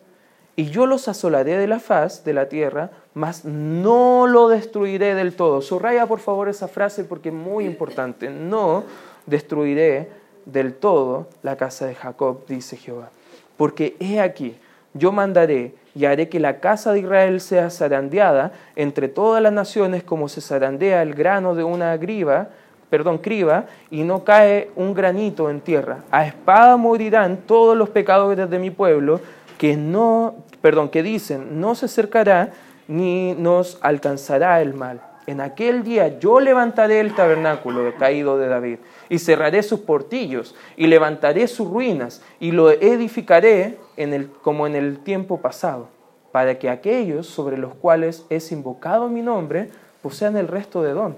y 0.60 0.72
yo 0.72 0.88
los 0.88 1.08
asolaré 1.08 1.56
de 1.56 1.68
la 1.68 1.80
faz 1.80 2.24
de 2.24 2.34
la 2.34 2.50
tierra, 2.50 2.90
mas 3.14 3.46
no 3.46 4.26
lo 4.26 4.50
destruiré 4.50 5.14
del 5.14 5.36
todo. 5.36 5.62
Subraya 5.62 6.08
por 6.08 6.20
favor 6.20 6.50
esa 6.50 6.68
frase 6.68 7.04
porque 7.04 7.30
es 7.30 7.36
muy 7.36 7.64
importante. 7.64 8.32
No 8.32 8.84
destruiré 9.28 10.10
del 10.46 10.74
todo 10.74 11.28
la 11.44 11.58
casa 11.58 11.86
de 11.86 11.94
Jacob, 11.94 12.48
dice 12.48 12.76
Jehová. 12.76 13.12
Porque 13.56 13.96
he 14.00 14.20
aquí, 14.20 14.58
yo 14.96 15.12
mandaré 15.12 15.76
y 15.94 16.06
haré 16.06 16.28
que 16.28 16.40
la 16.40 16.60
casa 16.60 16.92
de 16.92 17.02
Israel 17.02 17.40
sea 17.40 17.70
zarandeada 17.70 18.52
entre 18.76 19.10
todas 19.10 19.44
las 19.44 19.54
naciones 19.54 20.04
como 20.04 20.28
se 20.28 20.42
zarandea 20.42 21.04
el 21.04 21.14
grano 21.14 21.54
de 21.54 21.64
una 21.64 21.96
griva, 21.98 22.50
perdón, 22.90 23.20
criba, 23.20 23.66
y 23.92 24.04
no 24.04 24.24
cae 24.24 24.72
un 24.76 24.96
granito 24.96 25.52
en 25.52 25.62
tierra. 25.62 26.00
A 26.10 26.26
espada 26.26 26.78
morirán 26.78 27.38
todos 27.46 27.78
los 27.78 27.90
pecadores 27.90 28.50
de 28.50 28.58
mi 28.58 28.72
pueblo, 28.72 29.20
que 29.58 29.76
no, 29.76 30.36
perdón, 30.68 30.90
que 30.90 31.02
dicen, 31.02 31.62
no 31.62 31.76
se 31.76 31.86
acercará 31.86 32.52
ni 32.90 33.34
nos 33.36 33.78
alcanzará 33.80 34.62
el 34.62 34.74
mal. 34.74 35.00
En 35.26 35.40
aquel 35.40 35.82
día 35.82 36.20
yo 36.20 36.42
levantaré 36.42 37.00
el 37.00 37.16
tabernáculo 37.16 37.96
caído 37.96 38.38
de 38.38 38.50
David 38.50 38.80
y 39.08 39.20
cerraré 39.20 39.64
sus 39.64 39.80
portillos 39.80 40.56
y 40.76 40.88
levantaré 40.88 41.48
sus 41.48 41.70
ruinas 41.70 42.22
y 42.42 42.52
lo 42.52 42.70
edificaré 42.70 43.78
en 43.96 44.14
el, 44.14 44.30
como 44.30 44.68
en 44.68 44.76
el 44.76 45.00
tiempo 45.00 45.40
pasado, 45.40 45.88
para 46.34 46.60
que 46.60 46.70
aquellos 46.70 47.28
sobre 47.28 47.58
los 47.58 47.74
cuales 47.74 48.26
es 48.30 48.52
invocado 48.52 49.08
mi 49.08 49.22
nombre 49.22 49.70
posean 50.02 50.36
el 50.36 50.50
resto 50.50 50.84
de 50.84 50.92
don. 50.92 51.16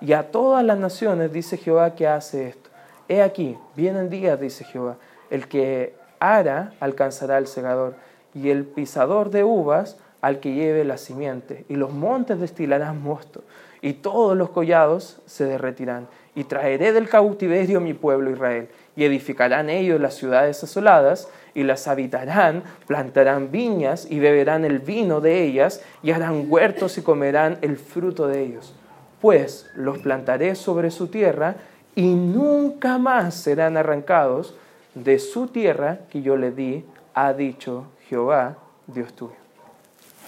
Y 0.00 0.12
a 0.12 0.30
todas 0.30 0.64
las 0.64 0.78
naciones 0.78 1.32
dice 1.32 1.56
Jehová 1.56 1.96
que 1.96 2.06
hace 2.06 2.50
esto. 2.50 2.70
He 3.08 3.20
aquí, 3.20 3.58
vienen 3.74 4.10
días, 4.10 4.40
dice 4.40 4.62
Jehová, 4.62 4.94
el 5.28 5.48
que 5.48 5.96
ara 6.20 6.72
alcanzará 6.78 7.38
el 7.38 7.48
segador, 7.48 7.96
y 8.34 8.50
el 8.50 8.64
pisador 8.64 9.30
de 9.30 9.44
uvas 9.44 9.96
al 10.20 10.38
que 10.40 10.54
lleve 10.54 10.84
la 10.84 10.96
simiente, 10.96 11.64
y 11.68 11.74
los 11.74 11.92
montes 11.92 12.40
destilarán 12.40 13.02
mosto, 13.02 13.42
y 13.80 13.94
todos 13.94 14.36
los 14.36 14.50
collados 14.50 15.20
se 15.26 15.44
derretirán, 15.44 16.06
y 16.34 16.44
traeré 16.44 16.92
del 16.92 17.08
cautiverio 17.08 17.80
mi 17.80 17.92
pueblo 17.92 18.30
Israel, 18.30 18.68
y 18.94 19.04
edificarán 19.04 19.68
ellos 19.68 20.00
las 20.00 20.14
ciudades 20.14 20.62
asoladas, 20.62 21.28
y 21.54 21.64
las 21.64 21.88
habitarán, 21.88 22.62
plantarán 22.86 23.50
viñas, 23.50 24.06
y 24.08 24.20
beberán 24.20 24.64
el 24.64 24.78
vino 24.78 25.20
de 25.20 25.42
ellas, 25.42 25.82
y 26.02 26.12
harán 26.12 26.46
huertos 26.48 26.96
y 26.98 27.02
comerán 27.02 27.58
el 27.60 27.76
fruto 27.76 28.28
de 28.28 28.42
ellos. 28.42 28.74
Pues 29.20 29.68
los 29.74 29.98
plantaré 29.98 30.54
sobre 30.54 30.90
su 30.92 31.08
tierra, 31.08 31.56
y 31.96 32.14
nunca 32.14 32.96
más 32.98 33.34
serán 33.34 33.76
arrancados 33.76 34.54
de 34.94 35.18
su 35.18 35.48
tierra 35.48 35.98
que 36.10 36.22
yo 36.22 36.36
le 36.36 36.52
di, 36.52 36.84
ha 37.14 37.32
dicho 37.32 37.86
Jehová, 38.12 38.58
Dios 38.86 39.10
tuyo. 39.14 39.32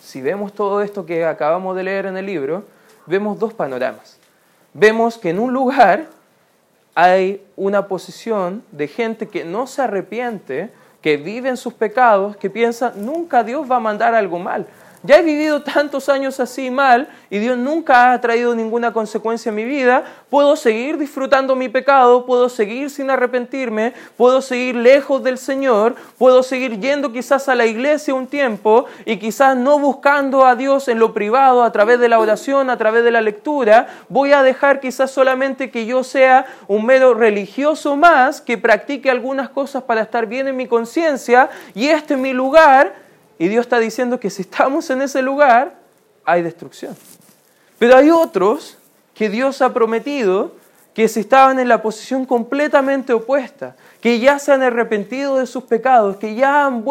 Si 0.00 0.22
vemos 0.22 0.54
todo 0.54 0.80
esto 0.80 1.04
que 1.04 1.26
acabamos 1.26 1.76
de 1.76 1.82
leer 1.82 2.06
en 2.06 2.16
el 2.16 2.24
libro, 2.24 2.64
vemos 3.04 3.38
dos 3.38 3.52
panoramas. 3.52 4.18
Vemos 4.72 5.18
que 5.18 5.28
en 5.28 5.38
un 5.38 5.52
lugar 5.52 6.06
hay 6.94 7.44
una 7.56 7.86
posición 7.86 8.64
de 8.72 8.88
gente 8.88 9.28
que 9.28 9.44
no 9.44 9.66
se 9.66 9.82
arrepiente, 9.82 10.70
que 11.02 11.18
vive 11.18 11.50
en 11.50 11.58
sus 11.58 11.74
pecados, 11.74 12.38
que 12.38 12.48
piensa, 12.48 12.94
nunca 12.96 13.44
Dios 13.44 13.70
va 13.70 13.76
a 13.76 13.80
mandar 13.80 14.14
algo 14.14 14.38
mal. 14.38 14.66
Ya 15.06 15.18
he 15.18 15.22
vivido 15.22 15.60
tantos 15.60 16.08
años 16.08 16.40
así 16.40 16.70
mal 16.70 17.08
y 17.28 17.38
Dios 17.38 17.58
nunca 17.58 18.12
ha 18.12 18.20
traído 18.22 18.54
ninguna 18.54 18.94
consecuencia 18.94 19.50
en 19.50 19.56
mi 19.56 19.64
vida. 19.66 20.02
Puedo 20.30 20.56
seguir 20.56 20.96
disfrutando 20.96 21.54
mi 21.54 21.68
pecado, 21.68 22.24
puedo 22.24 22.48
seguir 22.48 22.88
sin 22.88 23.10
arrepentirme, 23.10 23.92
puedo 24.16 24.40
seguir 24.40 24.76
lejos 24.76 25.22
del 25.22 25.36
Señor, 25.36 25.94
puedo 26.16 26.42
seguir 26.42 26.80
yendo 26.80 27.12
quizás 27.12 27.50
a 27.50 27.54
la 27.54 27.66
iglesia 27.66 28.14
un 28.14 28.26
tiempo 28.28 28.86
y 29.04 29.18
quizás 29.18 29.54
no 29.58 29.78
buscando 29.78 30.46
a 30.46 30.56
Dios 30.56 30.88
en 30.88 30.98
lo 30.98 31.12
privado 31.12 31.64
a 31.64 31.70
través 31.70 32.00
de 32.00 32.08
la 32.08 32.18
oración, 32.18 32.70
a 32.70 32.78
través 32.78 33.04
de 33.04 33.10
la 33.10 33.20
lectura. 33.20 33.88
Voy 34.08 34.32
a 34.32 34.42
dejar 34.42 34.80
quizás 34.80 35.10
solamente 35.10 35.70
que 35.70 35.84
yo 35.84 36.02
sea 36.02 36.46
un 36.66 36.86
mero 36.86 37.12
religioso 37.12 37.94
más 37.94 38.40
que 38.40 38.56
practique 38.56 39.10
algunas 39.10 39.50
cosas 39.50 39.82
para 39.82 40.00
estar 40.00 40.24
bien 40.24 40.48
en 40.48 40.56
mi 40.56 40.66
conciencia 40.66 41.50
y 41.74 41.88
este 41.88 42.14
es 42.14 42.20
mi 42.20 42.32
lugar 42.32 43.03
y 43.38 43.48
Dios 43.48 43.66
está 43.66 43.78
diciendo 43.78 44.20
que 44.20 44.30
si 44.30 44.42
estamos 44.42 44.88
en 44.90 45.02
ese 45.02 45.22
lugar, 45.22 45.74
hay 46.24 46.42
destrucción. 46.42 46.96
Pero 47.78 47.96
hay 47.96 48.10
otros 48.10 48.78
que 49.14 49.28
Dios 49.28 49.62
ha 49.62 49.72
prometido 49.72 50.52
que 50.94 51.08
si 51.08 51.20
estaban 51.20 51.58
en 51.58 51.68
la 51.68 51.82
posición 51.82 52.24
completamente 52.24 53.12
opuesta, 53.12 53.76
que 54.04 54.18
ya 54.18 54.38
se 54.38 54.52
han 54.52 54.62
arrepentido 54.62 55.38
de 55.38 55.46
sus 55.46 55.64
pecados, 55.64 56.18
que 56.18 56.34
ya 56.34 56.66
han 56.66 56.84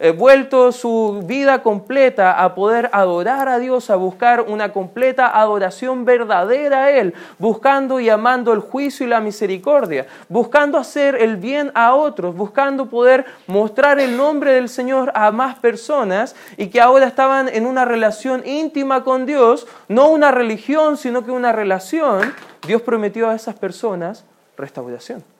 eh, 0.00 0.10
vuelto 0.10 0.72
su 0.72 1.22
vida 1.24 1.62
completa 1.62 2.42
a 2.42 2.56
poder 2.56 2.90
adorar 2.92 3.48
a 3.48 3.60
Dios, 3.60 3.88
a 3.88 3.94
buscar 3.94 4.40
una 4.40 4.72
completa 4.72 5.28
adoración 5.28 6.04
verdadera 6.04 6.86
a 6.86 6.90
Él, 6.90 7.14
buscando 7.38 8.00
y 8.00 8.08
amando 8.08 8.52
el 8.52 8.58
juicio 8.58 9.06
y 9.06 9.10
la 9.10 9.20
misericordia, 9.20 10.08
buscando 10.28 10.76
hacer 10.76 11.14
el 11.14 11.36
bien 11.36 11.70
a 11.72 11.94
otros, 11.94 12.34
buscando 12.34 12.86
poder 12.86 13.26
mostrar 13.46 14.00
el 14.00 14.16
nombre 14.16 14.54
del 14.54 14.68
Señor 14.68 15.12
a 15.14 15.30
más 15.30 15.60
personas 15.60 16.34
y 16.56 16.66
que 16.66 16.80
ahora 16.80 17.06
estaban 17.06 17.48
en 17.48 17.64
una 17.64 17.84
relación 17.84 18.44
íntima 18.44 19.04
con 19.04 19.24
Dios, 19.24 19.68
no 19.86 20.08
una 20.08 20.32
religión, 20.32 20.96
sino 20.96 21.24
que 21.24 21.30
una 21.30 21.52
relación, 21.52 22.34
Dios 22.66 22.82
prometió 22.82 23.30
a 23.30 23.36
esas 23.36 23.54
personas 23.54 24.24
restauración. 24.56 25.33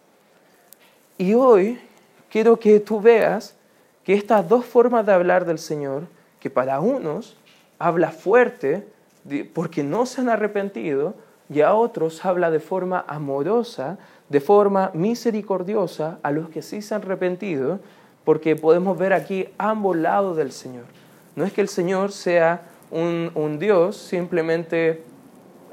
Y 1.16 1.34
hoy 1.34 1.78
quiero 2.30 2.58
que 2.58 2.80
tú 2.80 3.00
veas 3.00 3.54
que 4.02 4.14
estas 4.14 4.48
dos 4.48 4.64
formas 4.64 5.06
de 5.06 5.12
hablar 5.12 5.44
del 5.44 5.58
Señor, 5.58 6.04
que 6.40 6.50
para 6.50 6.80
unos 6.80 7.36
habla 7.78 8.10
fuerte 8.10 8.86
porque 9.54 9.82
no 9.82 10.06
se 10.06 10.20
han 10.20 10.28
arrepentido, 10.28 11.14
y 11.48 11.60
a 11.60 11.74
otros 11.74 12.24
habla 12.24 12.50
de 12.50 12.60
forma 12.60 13.04
amorosa, 13.06 13.98
de 14.28 14.40
forma 14.40 14.90
misericordiosa 14.94 16.18
a 16.22 16.30
los 16.30 16.48
que 16.48 16.62
sí 16.62 16.82
se 16.82 16.94
han 16.94 17.02
arrepentido, 17.02 17.80
porque 18.24 18.56
podemos 18.56 18.98
ver 18.98 19.12
aquí 19.12 19.48
ambos 19.58 19.96
lados 19.96 20.36
del 20.36 20.52
Señor. 20.52 20.84
No 21.36 21.44
es 21.44 21.52
que 21.52 21.60
el 21.60 21.68
Señor 21.68 22.12
sea 22.12 22.62
un, 22.90 23.58
Dios 23.58 23.96
simplemente, 23.96 25.02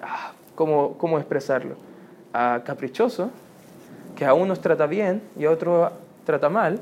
ah, 0.02 0.34
¿cómo, 0.56 0.98
cómo 0.98 1.18
expresarlo? 1.18 1.76
Ah, 2.34 2.62
caprichoso, 2.66 3.32
que 4.16 4.26
a 4.26 4.34
unos 4.34 4.62
trata 4.62 4.88
bien 4.88 5.22
y 5.38 5.46
a 5.46 5.52
otros 5.52 5.92
trata 6.26 6.50
mal, 6.50 6.80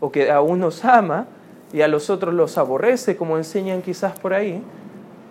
o 0.00 0.10
que 0.10 0.30
a 0.30 0.40
unos 0.40 0.84
ama 0.84 1.26
y 1.72 1.82
a 1.82 1.88
los 1.88 2.10
otros 2.10 2.34
los 2.34 2.56
aborrece, 2.58 3.16
como 3.16 3.36
enseñan 3.36 3.82
quizás 3.82 4.18
por 4.18 4.32
ahí, 4.32 4.62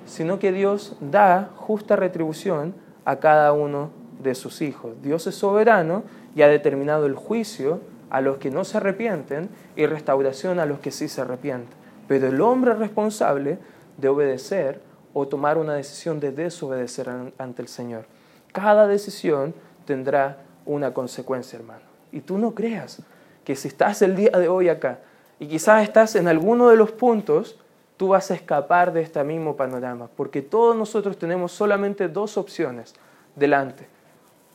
sino 0.05 0.39
que 0.39 0.51
Dios 0.51 0.95
da 0.99 1.49
justa 1.55 1.95
retribución 1.95 2.73
a 3.05 3.17
cada 3.17 3.53
uno 3.53 3.89
de 4.21 4.35
sus 4.35 4.61
hijos. 4.61 4.93
Dios 5.01 5.27
es 5.27 5.35
soberano 5.35 6.03
y 6.35 6.41
ha 6.41 6.47
determinado 6.47 7.05
el 7.05 7.15
juicio 7.15 7.81
a 8.09 8.21
los 8.21 8.37
que 8.37 8.51
no 8.51 8.63
se 8.63 8.77
arrepienten 8.77 9.49
y 9.75 9.85
restauración 9.85 10.59
a 10.59 10.65
los 10.65 10.79
que 10.79 10.91
sí 10.91 11.07
se 11.07 11.21
arrepienten. 11.21 11.75
Pero 12.07 12.27
el 12.27 12.39
hombre 12.41 12.71
es 12.71 12.79
responsable 12.79 13.57
de 13.97 14.07
obedecer 14.07 14.81
o 15.13 15.27
tomar 15.27 15.57
una 15.57 15.73
decisión 15.73 16.19
de 16.19 16.31
desobedecer 16.31 17.09
ante 17.37 17.61
el 17.61 17.67
Señor. 17.67 18.05
Cada 18.53 18.87
decisión 18.87 19.53
tendrá 19.85 20.37
una 20.67 20.93
consecuencia, 20.93 21.57
hermano. 21.57 21.81
Y 22.11 22.21
tú 22.21 22.37
no 22.37 22.53
creas 22.53 22.99
que 23.43 23.55
si 23.55 23.67
estás 23.67 24.01
el 24.01 24.15
día 24.15 24.31
de 24.31 24.47
hoy 24.47 24.69
acá 24.69 24.99
y 25.39 25.47
quizás 25.47 25.83
estás 25.83 26.15
en 26.15 26.27
alguno 26.27 26.69
de 26.69 26.75
los 26.75 26.91
puntos, 26.91 27.57
tú 27.97 28.09
vas 28.09 28.29
a 28.31 28.35
escapar 28.35 28.93
de 28.93 29.01
este 29.01 29.23
mismo 29.23 29.55
panorama, 29.55 30.09
porque 30.15 30.41
todos 30.41 30.75
nosotros 30.75 31.17
tenemos 31.17 31.51
solamente 31.51 32.07
dos 32.07 32.37
opciones 32.37 32.93
delante, 33.35 33.87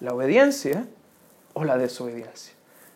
la 0.00 0.14
obediencia 0.14 0.86
o 1.54 1.64
la 1.64 1.76
desobediencia. 1.76 2.54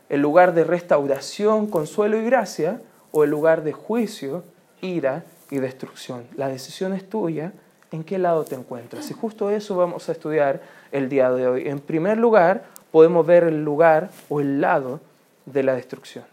El 0.09 0.21
lugar 0.21 0.55
de 0.55 0.65
restauración, 0.65 1.67
consuelo 1.67 2.17
y 2.17 2.25
gracia 2.25 2.81
o 3.11 3.25
el 3.25 3.31
lugar 3.31 3.65
de 3.65 3.73
juicio, 3.73 4.45
ira 4.81 5.25
y 5.51 5.59
destrucción. 5.59 6.27
La 6.37 6.49
decisión 6.49 6.93
es 6.93 7.09
tuya, 7.09 7.53
¿en 7.91 8.05
qué 8.05 8.19
lado 8.19 8.45
te 8.45 8.55
encuentras? 8.55 9.11
Y 9.11 9.15
justo 9.15 9.51
eso 9.51 9.77
vamos 9.77 10.09
a 10.09 10.13
estudiar 10.13 10.61
el 10.93 11.09
día 11.09 11.31
de 11.31 11.49
hoy. 11.49 11.69
En 11.69 11.81
primer 11.81 12.19
lugar, 12.19 12.65
podemos 12.97 13.27
ver 13.27 13.45
el 13.45 13.63
lugar 13.63 14.09
o 14.31 14.41
el 14.41 14.59
lado 14.59 15.01
de 15.45 15.63
la 15.63 15.75
destrucción, 15.75 16.25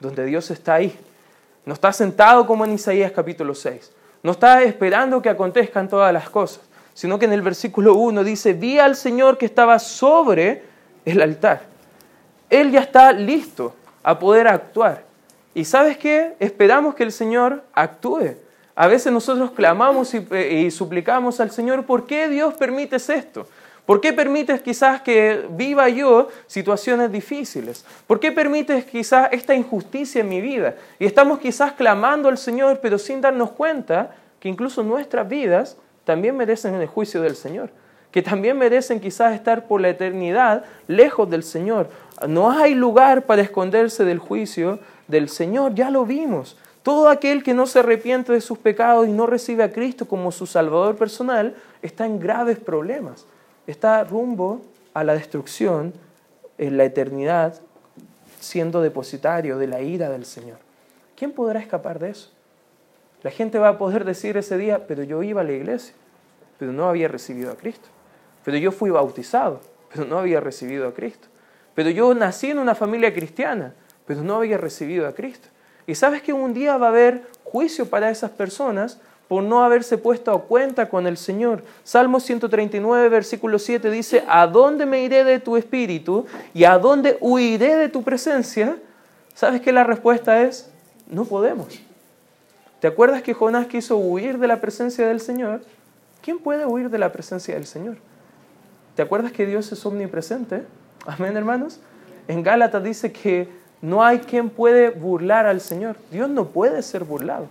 donde 0.00 0.24
Dios 0.24 0.50
está 0.50 0.72
ahí. 0.72 0.98
No 1.66 1.74
está 1.74 1.92
sentado 1.92 2.46
como 2.46 2.64
en 2.64 2.72
Isaías 2.72 3.12
capítulo 3.12 3.54
6. 3.54 3.92
No 4.22 4.32
está 4.32 4.62
esperando 4.62 5.20
que 5.20 5.28
acontezcan 5.28 5.86
todas 5.86 6.10
las 6.10 6.30
cosas, 6.30 6.62
sino 6.94 7.18
que 7.18 7.26
en 7.26 7.34
el 7.34 7.42
versículo 7.42 7.92
1 7.96 8.24
dice, 8.24 8.54
vi 8.54 8.78
al 8.78 8.96
Señor 8.96 9.36
que 9.36 9.44
estaba 9.44 9.78
sobre 9.78 10.62
el 11.04 11.20
altar. 11.20 11.64
Él 12.48 12.70
ya 12.70 12.80
está 12.80 13.12
listo 13.12 13.74
a 14.02 14.18
poder 14.18 14.48
actuar. 14.48 15.04
¿Y 15.52 15.66
sabes 15.66 15.98
qué? 15.98 16.36
Esperamos 16.38 16.94
que 16.94 17.02
el 17.02 17.12
Señor 17.12 17.64
actúe. 17.74 18.34
A 18.74 18.86
veces 18.86 19.12
nosotros 19.12 19.50
clamamos 19.50 20.14
y, 20.14 20.26
y 20.34 20.70
suplicamos 20.70 21.38
al 21.38 21.50
Señor, 21.50 21.84
¿por 21.84 22.06
qué 22.06 22.28
Dios 22.28 22.54
permites 22.54 23.10
esto? 23.10 23.46
¿Por 23.88 24.02
qué 24.02 24.12
permites 24.12 24.60
quizás 24.60 25.00
que 25.00 25.46
viva 25.48 25.88
yo 25.88 26.28
situaciones 26.46 27.10
difíciles? 27.10 27.86
¿Por 28.06 28.20
qué 28.20 28.30
permites 28.30 28.84
quizás 28.84 29.30
esta 29.32 29.54
injusticia 29.54 30.20
en 30.20 30.28
mi 30.28 30.42
vida? 30.42 30.74
Y 30.98 31.06
estamos 31.06 31.38
quizás 31.38 31.72
clamando 31.72 32.28
al 32.28 32.36
Señor, 32.36 32.80
pero 32.82 32.98
sin 32.98 33.22
darnos 33.22 33.52
cuenta 33.52 34.14
que 34.40 34.50
incluso 34.50 34.82
nuestras 34.82 35.26
vidas 35.26 35.78
también 36.04 36.36
merecen 36.36 36.74
el 36.74 36.86
juicio 36.86 37.22
del 37.22 37.34
Señor, 37.34 37.70
que 38.10 38.20
también 38.20 38.58
merecen 38.58 39.00
quizás 39.00 39.32
estar 39.32 39.66
por 39.66 39.80
la 39.80 39.88
eternidad 39.88 40.66
lejos 40.86 41.30
del 41.30 41.42
Señor. 41.42 41.88
No 42.28 42.50
hay 42.50 42.74
lugar 42.74 43.24
para 43.24 43.40
esconderse 43.40 44.04
del 44.04 44.18
juicio 44.18 44.80
del 45.06 45.30
Señor, 45.30 45.74
ya 45.74 45.88
lo 45.88 46.04
vimos. 46.04 46.58
Todo 46.82 47.08
aquel 47.08 47.42
que 47.42 47.54
no 47.54 47.66
se 47.66 47.78
arrepiente 47.78 48.34
de 48.34 48.42
sus 48.42 48.58
pecados 48.58 49.08
y 49.08 49.12
no 49.12 49.24
recibe 49.24 49.62
a 49.62 49.72
Cristo 49.72 50.06
como 50.06 50.30
su 50.30 50.44
Salvador 50.44 50.96
personal 50.96 51.54
está 51.80 52.04
en 52.04 52.20
graves 52.20 52.58
problemas 52.58 53.24
está 53.68 54.02
rumbo 54.02 54.62
a 54.94 55.04
la 55.04 55.14
destrucción 55.14 55.92
en 56.56 56.76
la 56.76 56.84
eternidad, 56.84 57.60
siendo 58.40 58.80
depositario 58.80 59.58
de 59.58 59.66
la 59.66 59.82
ira 59.82 60.08
del 60.08 60.24
Señor. 60.24 60.58
¿Quién 61.16 61.32
podrá 61.32 61.60
escapar 61.60 61.98
de 61.98 62.10
eso? 62.10 62.30
La 63.22 63.30
gente 63.30 63.58
va 63.58 63.68
a 63.68 63.78
poder 63.78 64.04
decir 64.04 64.36
ese 64.36 64.56
día, 64.56 64.86
pero 64.86 65.02
yo 65.02 65.22
iba 65.22 65.42
a 65.42 65.44
la 65.44 65.52
iglesia, 65.52 65.94
pero 66.58 66.72
no 66.72 66.88
había 66.88 67.08
recibido 67.08 67.52
a 67.52 67.56
Cristo. 67.56 67.88
Pero 68.44 68.56
yo 68.56 68.72
fui 68.72 68.90
bautizado, 68.90 69.60
pero 69.92 70.06
no 70.06 70.18
había 70.18 70.40
recibido 70.40 70.88
a 70.88 70.94
Cristo. 70.94 71.28
Pero 71.74 71.90
yo 71.90 72.14
nací 72.14 72.50
en 72.50 72.58
una 72.58 72.74
familia 72.74 73.12
cristiana, 73.12 73.74
pero 74.06 74.22
no 74.22 74.36
había 74.36 74.56
recibido 74.56 75.06
a 75.06 75.12
Cristo. 75.12 75.48
Y 75.86 75.94
sabes 75.94 76.22
que 76.22 76.32
un 76.32 76.54
día 76.54 76.76
va 76.78 76.86
a 76.86 76.90
haber 76.90 77.22
juicio 77.44 77.90
para 77.90 78.10
esas 78.10 78.30
personas 78.30 79.00
por 79.28 79.42
no 79.42 79.62
haberse 79.62 79.98
puesto 79.98 80.32
a 80.32 80.42
cuenta 80.42 80.88
con 80.88 81.06
el 81.06 81.18
Señor. 81.18 81.62
Salmo 81.84 82.18
139, 82.18 83.08
versículo 83.10 83.58
7 83.58 83.90
dice, 83.90 84.24
¿a 84.26 84.46
dónde 84.46 84.86
me 84.86 85.02
iré 85.02 85.22
de 85.22 85.38
tu 85.38 85.56
espíritu 85.56 86.26
y 86.54 86.64
a 86.64 86.78
dónde 86.78 87.18
huiré 87.20 87.76
de 87.76 87.90
tu 87.90 88.02
presencia? 88.02 88.78
¿Sabes 89.34 89.60
qué 89.60 89.70
la 89.70 89.84
respuesta 89.84 90.42
es? 90.42 90.70
No 91.06 91.26
podemos. 91.26 91.78
¿Te 92.80 92.86
acuerdas 92.86 93.22
que 93.22 93.34
Jonás 93.34 93.66
quiso 93.66 93.98
huir 93.98 94.38
de 94.38 94.46
la 94.46 94.60
presencia 94.60 95.06
del 95.06 95.20
Señor? 95.20 95.60
¿Quién 96.22 96.38
puede 96.38 96.64
huir 96.64 96.90
de 96.90 96.98
la 96.98 97.12
presencia 97.12 97.54
del 97.54 97.66
Señor? 97.66 97.98
¿Te 98.96 99.02
acuerdas 99.02 99.32
que 99.32 99.46
Dios 99.46 99.70
es 99.70 99.84
omnipresente? 99.84 100.64
Amén, 101.06 101.36
hermanos. 101.36 101.80
En 102.28 102.42
Gálatas 102.42 102.82
dice 102.82 103.12
que 103.12 103.48
no 103.80 104.02
hay 104.02 104.20
quien 104.20 104.50
puede 104.50 104.90
burlar 104.90 105.46
al 105.46 105.60
Señor. 105.60 105.96
Dios 106.10 106.28
no 106.28 106.46
puede 106.48 106.82
ser 106.82 107.04
burlado. 107.04 107.46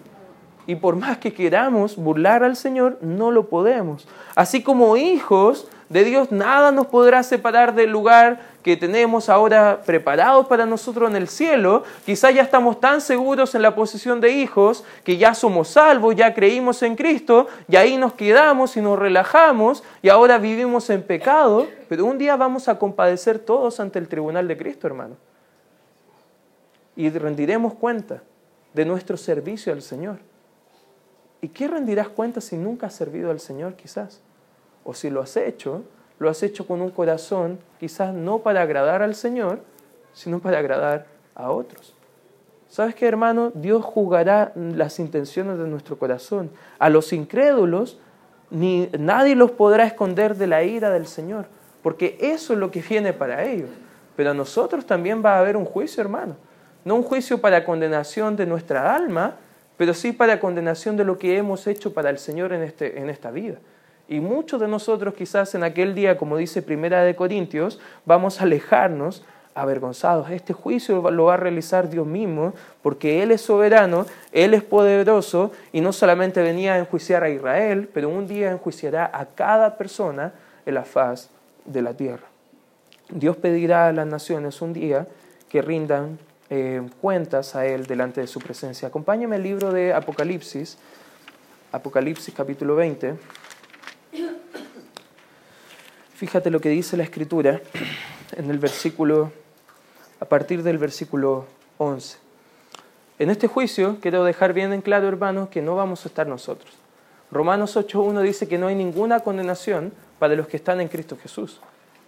Y 0.68 0.76
por 0.76 0.98
más 0.98 1.18
que 1.18 1.34
queramos 1.34 1.96
burlar 1.96 2.44
al 2.44 2.58
Señor, 2.58 2.98
no 3.02 3.32
lo 3.32 3.48
podemos. 3.48 4.06
Así 4.36 4.62
como 4.62 4.98
hijos 4.98 5.70
de 5.88 6.04
Dios, 6.04 6.30
nada 6.34 6.74
nos 6.74 6.88
podrá 6.88 7.24
separar 7.24 7.74
del 7.74 7.90
lugar 7.90 8.42
que 8.62 8.76
tenemos 8.76 9.30
ahora 9.30 9.82
preparado 9.86 10.50
para 10.50 10.66
nosotros 10.66 11.10
en 11.10 11.16
el 11.16 11.30
cielo. 11.30 11.84
Quizás 12.06 12.36
ya 12.36 12.42
estamos 12.42 12.82
tan 12.82 13.00
seguros 13.00 13.56
en 13.56 13.62
la 13.62 13.76
posición 13.76 14.20
de 14.20 14.32
hijos 14.32 14.84
que 15.06 15.16
ya 15.16 15.34
somos 15.34 15.70
salvos, 15.70 16.18
ya 16.18 16.34
creímos 16.34 16.84
en 16.84 16.98
Cristo, 16.98 17.48
y 17.70 17.78
ahí 17.78 17.96
nos 17.96 18.12
quedamos 18.12 18.76
y 18.76 18.82
nos 18.82 19.00
relajamos 19.00 19.86
y 20.02 20.10
ahora 20.10 20.38
vivimos 20.38 20.90
en 20.90 21.02
pecado. 21.02 21.66
Pero 21.88 22.04
un 22.04 22.18
día 22.18 22.36
vamos 22.36 22.68
a 22.68 22.78
compadecer 22.78 23.40
todos 23.40 23.80
ante 23.80 24.00
el 24.00 24.10
tribunal 24.10 24.50
de 24.50 24.58
Cristo, 24.58 24.86
hermano. 24.86 25.16
Y 26.98 27.10
rendiremos 27.10 27.74
cuenta 27.76 28.22
de 28.74 28.84
nuestro 28.84 29.16
servicio 29.16 29.72
al 29.72 29.82
Señor. 29.82 30.18
¿Y 31.42 31.50
qué 31.50 31.68
rendirás 31.68 32.10
cuenta 32.10 32.42
si 32.42 32.58
nunca 32.58 32.88
has 32.88 32.96
servido 32.96 33.32
al 33.32 33.40
Señor 33.40 33.76
quizás? 33.76 34.22
O 34.84 34.94
si 34.94 35.10
lo 35.10 35.22
has 35.22 35.38
hecho, 35.38 35.84
lo 36.20 36.30
has 36.30 36.42
hecho 36.44 36.66
con 36.66 36.82
un 36.82 36.90
corazón 36.90 37.60
quizás 37.80 38.14
no 38.14 38.40
para 38.40 38.62
agradar 38.62 39.02
al 39.02 39.16
Señor, 39.16 39.62
sino 40.14 40.40
para 40.40 40.60
agradar 40.60 41.06
a 41.36 41.52
otros. 41.52 41.94
¿Sabes 42.70 42.96
qué, 42.96 43.08
hermano? 43.08 43.52
Dios 43.54 43.86
juzgará 43.86 44.52
las 44.56 45.00
intenciones 45.00 45.58
de 45.58 45.68
nuestro 45.68 45.98
corazón. 45.98 46.50
A 46.80 46.90
los 46.90 47.14
incrédulos, 47.14 47.98
ni, 48.50 48.90
nadie 49.00 49.36
los 49.36 49.52
podrá 49.52 49.86
esconder 49.86 50.36
de 50.36 50.48
la 50.48 50.64
ira 50.64 50.90
del 50.90 51.08
Señor, 51.08 51.46
porque 51.82 52.18
eso 52.20 52.54
es 52.54 52.60
lo 52.60 52.72
que 52.72 52.82
viene 52.82 53.14
para 53.14 53.46
ellos. 53.46 53.70
Pero 54.16 54.32
a 54.32 54.34
nosotros 54.34 54.86
también 54.86 55.24
va 55.24 55.36
a 55.36 55.40
haber 55.40 55.56
un 55.56 55.66
juicio, 55.66 56.02
hermano. 56.02 56.36
No 56.84 56.96
un 56.96 57.04
juicio 57.04 57.40
para 57.40 57.64
condenación 57.64 58.36
de 58.36 58.46
nuestra 58.46 58.96
alma, 58.96 59.36
pero 59.78 59.94
sí 59.94 60.12
para 60.12 60.40
condenación 60.40 60.98
de 60.98 61.06
lo 61.06 61.18
que 61.18 61.38
hemos 61.38 61.68
hecho 61.68 61.94
para 61.94 62.10
el 62.10 62.18
Señor 62.18 62.52
en, 62.54 62.64
este, 62.64 63.00
en 63.00 63.10
esta 63.10 63.32
vida. 63.32 63.58
Y 64.10 64.20
muchos 64.20 64.60
de 64.60 64.68
nosotros 64.68 65.14
quizás 65.14 65.54
en 65.56 65.64
aquel 65.64 65.94
día, 65.94 66.18
como 66.18 66.38
dice 66.38 66.62
Primera 66.62 67.04
de 67.04 67.16
Corintios, 67.16 67.80
vamos 68.06 68.40
a 68.40 68.44
alejarnos 68.44 69.24
avergonzados. 69.54 70.30
Este 70.30 70.54
juicio 70.54 71.10
lo 71.12 71.26
va 71.26 71.34
a 71.34 71.38
realizar 71.38 71.90
Dios 71.90 72.06
mismo, 72.06 72.54
porque 72.82 73.22
Él 73.24 73.32
es 73.32 73.42
soberano, 73.42 74.06
Él 74.32 74.54
es 74.54 74.64
poderoso, 74.64 75.52
y 75.74 75.82
no 75.82 75.92
solamente 75.92 76.42
venía 76.42 76.76
a 76.76 76.80
enjuiciar 76.80 77.24
a 77.24 77.30
Israel, 77.30 77.90
pero 77.94 78.10
un 78.10 78.28
día 78.28 78.52
enjuiciará 78.52 79.10
a 79.12 79.26
cada 79.26 79.78
persona 79.78 80.34
en 80.66 80.74
la 80.76 80.84
faz 80.84 81.30
de 81.66 81.82
la 81.82 81.94
tierra. 81.96 82.28
Dios 83.10 83.36
pedirá 83.38 83.88
a 83.88 83.94
las 83.94 84.08
naciones 84.08 84.62
un 84.62 84.74
día 84.74 85.08
que 85.50 85.62
rindan 85.62 86.20
eh, 86.50 86.82
cuentas 87.02 87.56
a 87.56 87.66
Él 87.66 87.86
delante 87.86 88.22
de 88.22 88.28
su 88.28 88.40
presencia. 88.40 88.88
Acompáñame 88.88 89.36
al 89.36 89.44
libro 89.44 89.72
de 89.72 89.94
Apocalipsis, 89.94 90.78
Apocalipsis 91.72 92.34
capítulo 92.34 92.76
20. 92.76 93.16
Fíjate 96.16 96.50
lo 96.50 96.60
que 96.60 96.70
dice 96.70 96.98
la 96.98 97.04
Escritura 97.04 97.62
en 98.36 98.50
el 98.50 98.60
versículo, 98.60 99.32
a 100.20 100.26
partir 100.26 100.64
del 100.64 100.78
versículo 100.78 101.46
11. 101.78 102.18
En 103.20 103.30
este 103.30 103.48
juicio 103.48 103.98
quiero 104.02 104.24
dejar 104.24 104.54
bien 104.54 104.74
en 104.74 104.82
claro, 104.82 105.08
hermanos, 105.08 105.50
que 105.50 105.62
no 105.62 105.76
vamos 105.76 106.06
a 106.06 106.10
estar 106.10 106.28
nosotros. 106.28 106.74
Romanos 107.32 107.76
8.1 107.76 108.22
dice 108.22 108.48
que 108.48 108.58
no 108.58 108.68
hay 108.68 108.76
ninguna 108.76 109.20
condenación 109.20 109.92
para 110.18 110.36
los 110.36 110.48
que 110.48 110.58
están 110.58 110.80
en 110.80 110.88
Cristo 110.88 111.18
Jesús. 111.22 111.60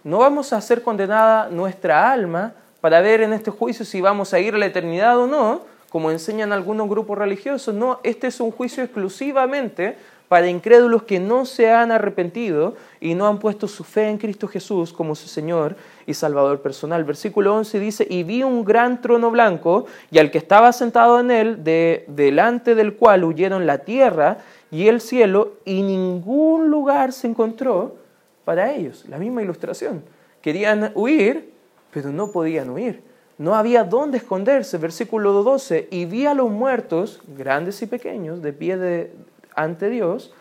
No 0.02 0.18
vamos 0.18 0.52
a 0.52 0.60
ser 0.60 0.82
condenada 0.82 1.50
nuestra 1.50 2.10
alma 2.10 2.54
para 2.80 3.00
ver 3.00 3.20
en 3.20 3.32
este 3.32 3.50
juicio 3.50 3.84
si 3.84 4.00
vamos 4.00 4.32
a 4.32 4.40
ir 4.40 4.54
a 4.54 4.58
la 4.58 4.66
eternidad 4.66 5.18
o 5.18 5.26
no, 5.26 5.62
como 5.90 6.10
enseñan 6.10 6.52
algunos 6.52 6.88
grupos 6.88 7.18
religiosos. 7.18 7.74
No, 7.74 8.00
este 8.02 8.28
es 8.28 8.40
un 8.40 8.50
juicio 8.50 8.82
exclusivamente 8.82 9.96
para 10.30 10.46
incrédulos 10.46 11.02
que 11.02 11.18
no 11.18 11.44
se 11.44 11.72
han 11.72 11.90
arrepentido 11.90 12.76
y 13.00 13.16
no 13.16 13.26
han 13.26 13.40
puesto 13.40 13.66
su 13.66 13.82
fe 13.82 14.08
en 14.08 14.16
Cristo 14.16 14.46
Jesús 14.46 14.92
como 14.92 15.16
su 15.16 15.26
Señor 15.26 15.74
y 16.06 16.14
Salvador 16.14 16.62
personal. 16.62 17.02
Versículo 17.02 17.56
11 17.56 17.80
dice, 17.80 18.06
y 18.08 18.22
vi 18.22 18.44
un 18.44 18.64
gran 18.64 19.02
trono 19.02 19.32
blanco 19.32 19.86
y 20.12 20.20
al 20.20 20.30
que 20.30 20.38
estaba 20.38 20.72
sentado 20.72 21.18
en 21.18 21.32
él, 21.32 21.64
de, 21.64 22.04
delante 22.06 22.76
del 22.76 22.94
cual 22.94 23.24
huyeron 23.24 23.66
la 23.66 23.78
tierra 23.78 24.38
y 24.70 24.86
el 24.86 25.00
cielo, 25.00 25.54
y 25.64 25.82
ningún 25.82 26.70
lugar 26.70 27.12
se 27.12 27.26
encontró 27.26 27.96
para 28.44 28.72
ellos. 28.72 29.06
La 29.08 29.18
misma 29.18 29.42
ilustración. 29.42 30.04
Querían 30.40 30.92
huir, 30.94 31.52
pero 31.92 32.10
no 32.10 32.30
podían 32.30 32.70
huir. 32.70 33.02
No 33.38 33.54
había 33.54 33.84
dónde 33.84 34.18
esconderse. 34.18 34.76
Versículo 34.76 35.32
12. 35.42 35.88
Y 35.90 36.04
vi 36.04 36.26
a 36.26 36.34
los 36.34 36.50
muertos, 36.50 37.22
grandes 37.36 37.80
y 37.82 37.86
pequeños, 37.86 38.42
de 38.42 38.52
pie 38.52 38.76
de, 38.76 39.12
ante 39.54 39.88
Dios, 39.88 40.34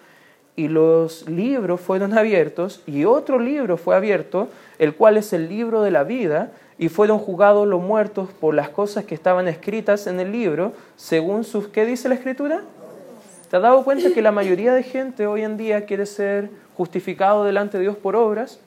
y 0.56 0.68
los 0.68 1.30
libros 1.30 1.80
fueron 1.80 2.18
abiertos, 2.18 2.84
y 2.86 3.06
otro 3.06 3.40
libro 3.40 3.78
fue 3.78 3.96
abierto, 3.96 4.50
el 4.78 4.94
cual 4.94 5.16
es 5.16 5.32
el 5.32 5.48
libro 5.48 5.82
de 5.82 5.92
la 5.92 6.04
vida, 6.04 6.52
y 6.78 6.90
fueron 6.90 7.20
juzgados 7.20 7.66
los 7.66 7.82
muertos 7.82 8.30
por 8.38 8.54
las 8.54 8.68
cosas 8.68 9.06
que 9.06 9.16
estaban 9.16 9.48
escritas 9.48 10.06
en 10.08 10.20
el 10.20 10.34
libro, 10.34 10.74
según 10.98 11.46
sus... 11.46 11.70
¿Qué 11.70 11.86
dice 11.86 12.10
la 12.10 12.16
escritura? 12.16 12.64
¿Te 13.50 13.56
has 13.56 13.62
dado 13.62 13.86
cuenta 13.86 14.14
que 14.14 14.22
la 14.22 14.34
mayoría 14.34 14.74
de 14.74 14.84
gente 14.84 15.26
hoy 15.26 15.44
en 15.44 15.56
día 15.56 15.86
quiere 15.86 16.06
ser 16.06 16.50
justificado 16.76 17.46
delante 17.46 17.78
de 17.78 17.84
Dios 17.84 17.96
por 17.96 18.18
obras? 18.18 18.60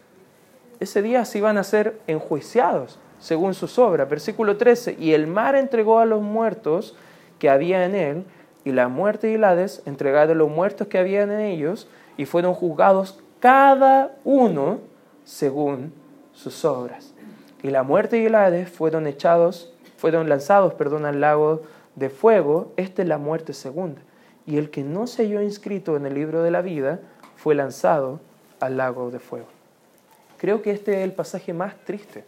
Ese 0.82 1.02
día 1.02 1.24
se 1.24 1.38
iban 1.38 1.58
a 1.58 1.64
ser 1.64 2.00
enjuiciados 2.06 2.98
según 3.18 3.54
sus 3.54 3.78
obras. 3.78 4.08
Versículo 4.08 4.56
13, 4.56 4.96
y 4.98 5.12
el 5.12 5.26
mar 5.26 5.54
entregó 5.54 6.00
a 6.00 6.06
los 6.06 6.22
muertos 6.22 6.96
que 7.38 7.48
había 7.48 7.84
en 7.84 7.94
él, 7.94 8.24
y 8.64 8.72
la 8.72 8.88
muerte 8.88 9.30
y 9.30 9.34
el 9.34 9.44
Hades 9.44 9.82
entregaron 9.86 10.38
los 10.38 10.50
muertos 10.50 10.88
que 10.88 10.98
había 10.98 11.22
en 11.22 11.32
ellos, 11.32 11.88
y 12.16 12.26
fueron 12.26 12.54
juzgados 12.54 13.20
cada 13.40 14.16
uno 14.24 14.80
según 15.24 15.92
sus 16.32 16.64
obras. 16.64 17.14
Y 17.62 17.70
la 17.70 17.82
muerte 17.84 18.20
y 18.20 18.26
el 18.26 18.34
Hades 18.34 18.68
fueron 18.68 19.06
echados, 19.06 19.72
fueron 19.96 20.28
lanzados, 20.28 20.74
perdón, 20.74 21.06
al 21.06 21.20
lago 21.20 21.62
de 21.94 22.10
fuego. 22.10 22.72
Esta 22.76 23.02
es 23.02 23.08
la 23.08 23.18
muerte 23.18 23.52
segunda. 23.52 24.00
Y 24.46 24.58
el 24.58 24.70
que 24.70 24.82
no 24.82 25.06
se 25.06 25.22
halló 25.22 25.40
inscrito 25.42 25.96
en 25.96 26.06
el 26.06 26.14
libro 26.14 26.42
de 26.42 26.50
la 26.50 26.60
vida 26.60 27.00
fue 27.36 27.54
lanzado 27.54 28.20
al 28.58 28.76
lago 28.76 29.10
de 29.10 29.20
fuego. 29.20 29.61
Creo 30.42 30.60
que 30.60 30.72
este 30.72 30.98
es 30.98 31.04
el 31.04 31.12
pasaje 31.12 31.52
más 31.52 31.76
triste 31.84 32.24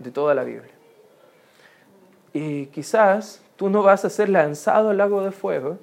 de 0.00 0.10
toda 0.10 0.34
la 0.34 0.42
Biblia. 0.42 0.72
Y 2.32 2.66
quizás 2.66 3.40
tú 3.54 3.70
no 3.70 3.84
vas 3.84 4.04
a 4.04 4.10
ser 4.10 4.28
lanzado 4.28 4.90
al 4.90 4.96
lago 4.96 5.22
de 5.22 5.30
fuego, 5.30 5.78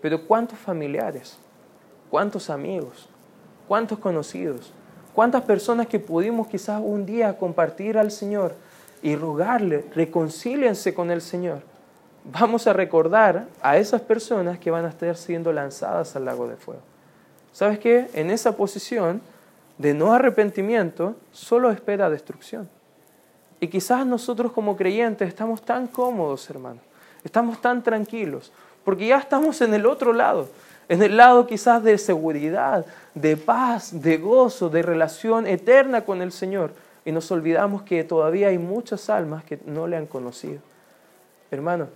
pero 0.00 0.24
¿cuántos 0.24 0.56
familiares? 0.56 1.36
¿Cuántos 2.08 2.48
amigos? 2.48 3.08
¿Cuántos 3.66 3.98
conocidos? 3.98 4.72
¿Cuántas 5.16 5.42
personas 5.42 5.88
que 5.88 5.98
pudimos 5.98 6.46
quizás 6.46 6.80
un 6.80 7.04
día 7.04 7.36
compartir 7.36 7.98
al 7.98 8.12
Señor 8.12 8.54
y 9.02 9.16
rogarle, 9.16 9.84
reconcíliense 9.96 10.94
con 10.94 11.10
el 11.10 11.22
Señor? 11.22 11.62
Vamos 12.22 12.68
a 12.68 12.72
recordar 12.72 13.48
a 13.62 13.78
esas 13.78 14.00
personas 14.00 14.60
que 14.60 14.70
van 14.70 14.84
a 14.84 14.90
estar 14.90 15.16
siendo 15.16 15.52
lanzadas 15.52 16.14
al 16.14 16.24
lago 16.24 16.46
de 16.46 16.54
fuego. 16.54 16.82
¿Sabes 17.50 17.80
qué? 17.80 18.08
En 18.12 18.30
esa 18.30 18.56
posición 18.56 19.20
de 19.78 19.94
no 19.94 20.12
arrepentimiento 20.12 21.16
solo 21.32 21.70
espera 21.70 22.10
destrucción. 22.10 22.68
Y 23.60 23.68
quizás 23.68 24.06
nosotros 24.06 24.52
como 24.52 24.76
creyentes 24.76 25.28
estamos 25.28 25.62
tan 25.62 25.86
cómodos, 25.86 26.48
hermano, 26.50 26.80
estamos 27.24 27.60
tan 27.60 27.82
tranquilos, 27.82 28.52
porque 28.84 29.06
ya 29.06 29.18
estamos 29.18 29.60
en 29.60 29.74
el 29.74 29.86
otro 29.86 30.12
lado, 30.12 30.48
en 30.88 31.02
el 31.02 31.16
lado 31.16 31.46
quizás 31.46 31.82
de 31.82 31.98
seguridad, 31.98 32.86
de 33.14 33.36
paz, 33.36 34.00
de 34.00 34.16
gozo, 34.18 34.68
de 34.68 34.82
relación 34.82 35.46
eterna 35.46 36.04
con 36.04 36.22
el 36.22 36.32
Señor, 36.32 36.72
y 37.04 37.12
nos 37.12 37.30
olvidamos 37.30 37.82
que 37.82 38.04
todavía 38.04 38.48
hay 38.48 38.58
muchas 38.58 39.08
almas 39.08 39.44
que 39.44 39.58
no 39.64 39.86
le 39.86 39.96
han 39.96 40.06
conocido. 40.06 40.60
Hermano, 41.50 41.88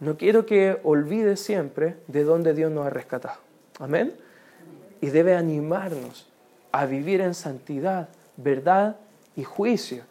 no 0.00 0.16
quiero 0.16 0.46
que 0.46 0.78
olvides 0.84 1.40
siempre 1.40 1.96
de 2.06 2.24
dónde 2.24 2.54
Dios 2.54 2.70
nos 2.70 2.86
ha 2.86 2.90
rescatado. 2.90 3.38
Amén. 3.78 4.14
Y 5.00 5.08
debe 5.08 5.34
animarnos 5.34 6.31
a 6.72 6.86
vivir 6.86 7.20
en 7.20 7.34
santidad, 7.34 8.08
verdad 8.36 8.96
y 9.36 9.44
juicio 9.44 10.02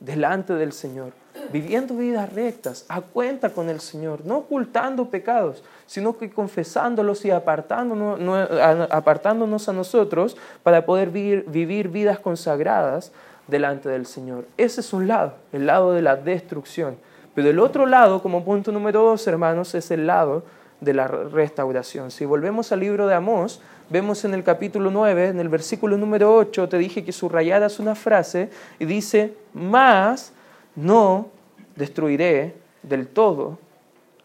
delante 0.00 0.54
del 0.54 0.72
Señor. 0.72 1.12
viviendo 1.52 1.96
vidas 1.96 2.32
rectas, 2.32 2.84
a 2.88 3.00
cuenta 3.00 3.50
con 3.50 3.68
el 3.68 3.80
Señor, 3.80 4.24
no 4.24 4.38
ocultando 4.38 5.10
pecados, 5.10 5.62
sino 5.86 6.16
que 6.16 6.30
confesándolos 6.30 7.24
y 7.24 7.30
apartándonos, 7.30 9.68
a 9.68 9.72
nosotros 9.72 10.36
para 10.62 10.86
poder 10.86 11.10
vivir, 11.10 11.44
vivir 11.48 11.88
vidas 11.88 12.18
consagradas 12.18 13.12
delante 13.46 13.88
del 13.88 14.06
Señor. 14.06 14.46
Ese 14.56 14.80
es 14.80 14.92
un 14.92 15.08
lado, 15.08 15.34
el 15.52 15.66
lado 15.66 15.92
de 15.92 16.02
la 16.02 16.16
destrucción. 16.16 16.96
Pero 17.34 17.50
el 17.50 17.58
otro 17.58 17.86
lado, 17.86 18.22
como 18.22 18.44
punto 18.44 18.70
número 18.70 19.02
dos, 19.02 19.26
hermanos, 19.26 19.74
es 19.74 19.90
el 19.90 20.06
lado 20.06 20.44
de 20.80 20.94
la 20.94 21.08
restauración. 21.08 22.10
Si 22.10 22.24
volvemos 22.24 22.70
al 22.72 22.80
libro 22.80 23.06
de 23.06 23.14
Amós, 23.14 23.60
vemos 23.90 24.24
en 24.24 24.34
el 24.34 24.44
capítulo 24.44 24.90
9, 24.90 25.28
en 25.28 25.40
el 25.40 25.48
versículo 25.48 25.96
número 25.96 26.34
8, 26.34 26.68
te 26.68 26.78
dije 26.78 27.04
que 27.04 27.12
subrayaras 27.12 27.78
una 27.78 27.94
frase 27.94 28.50
y 28.78 28.84
dice, 28.84 29.34
más 29.52 30.32
no 30.74 31.28
destruiré 31.76 32.54
del 32.82 33.08
todo 33.08 33.58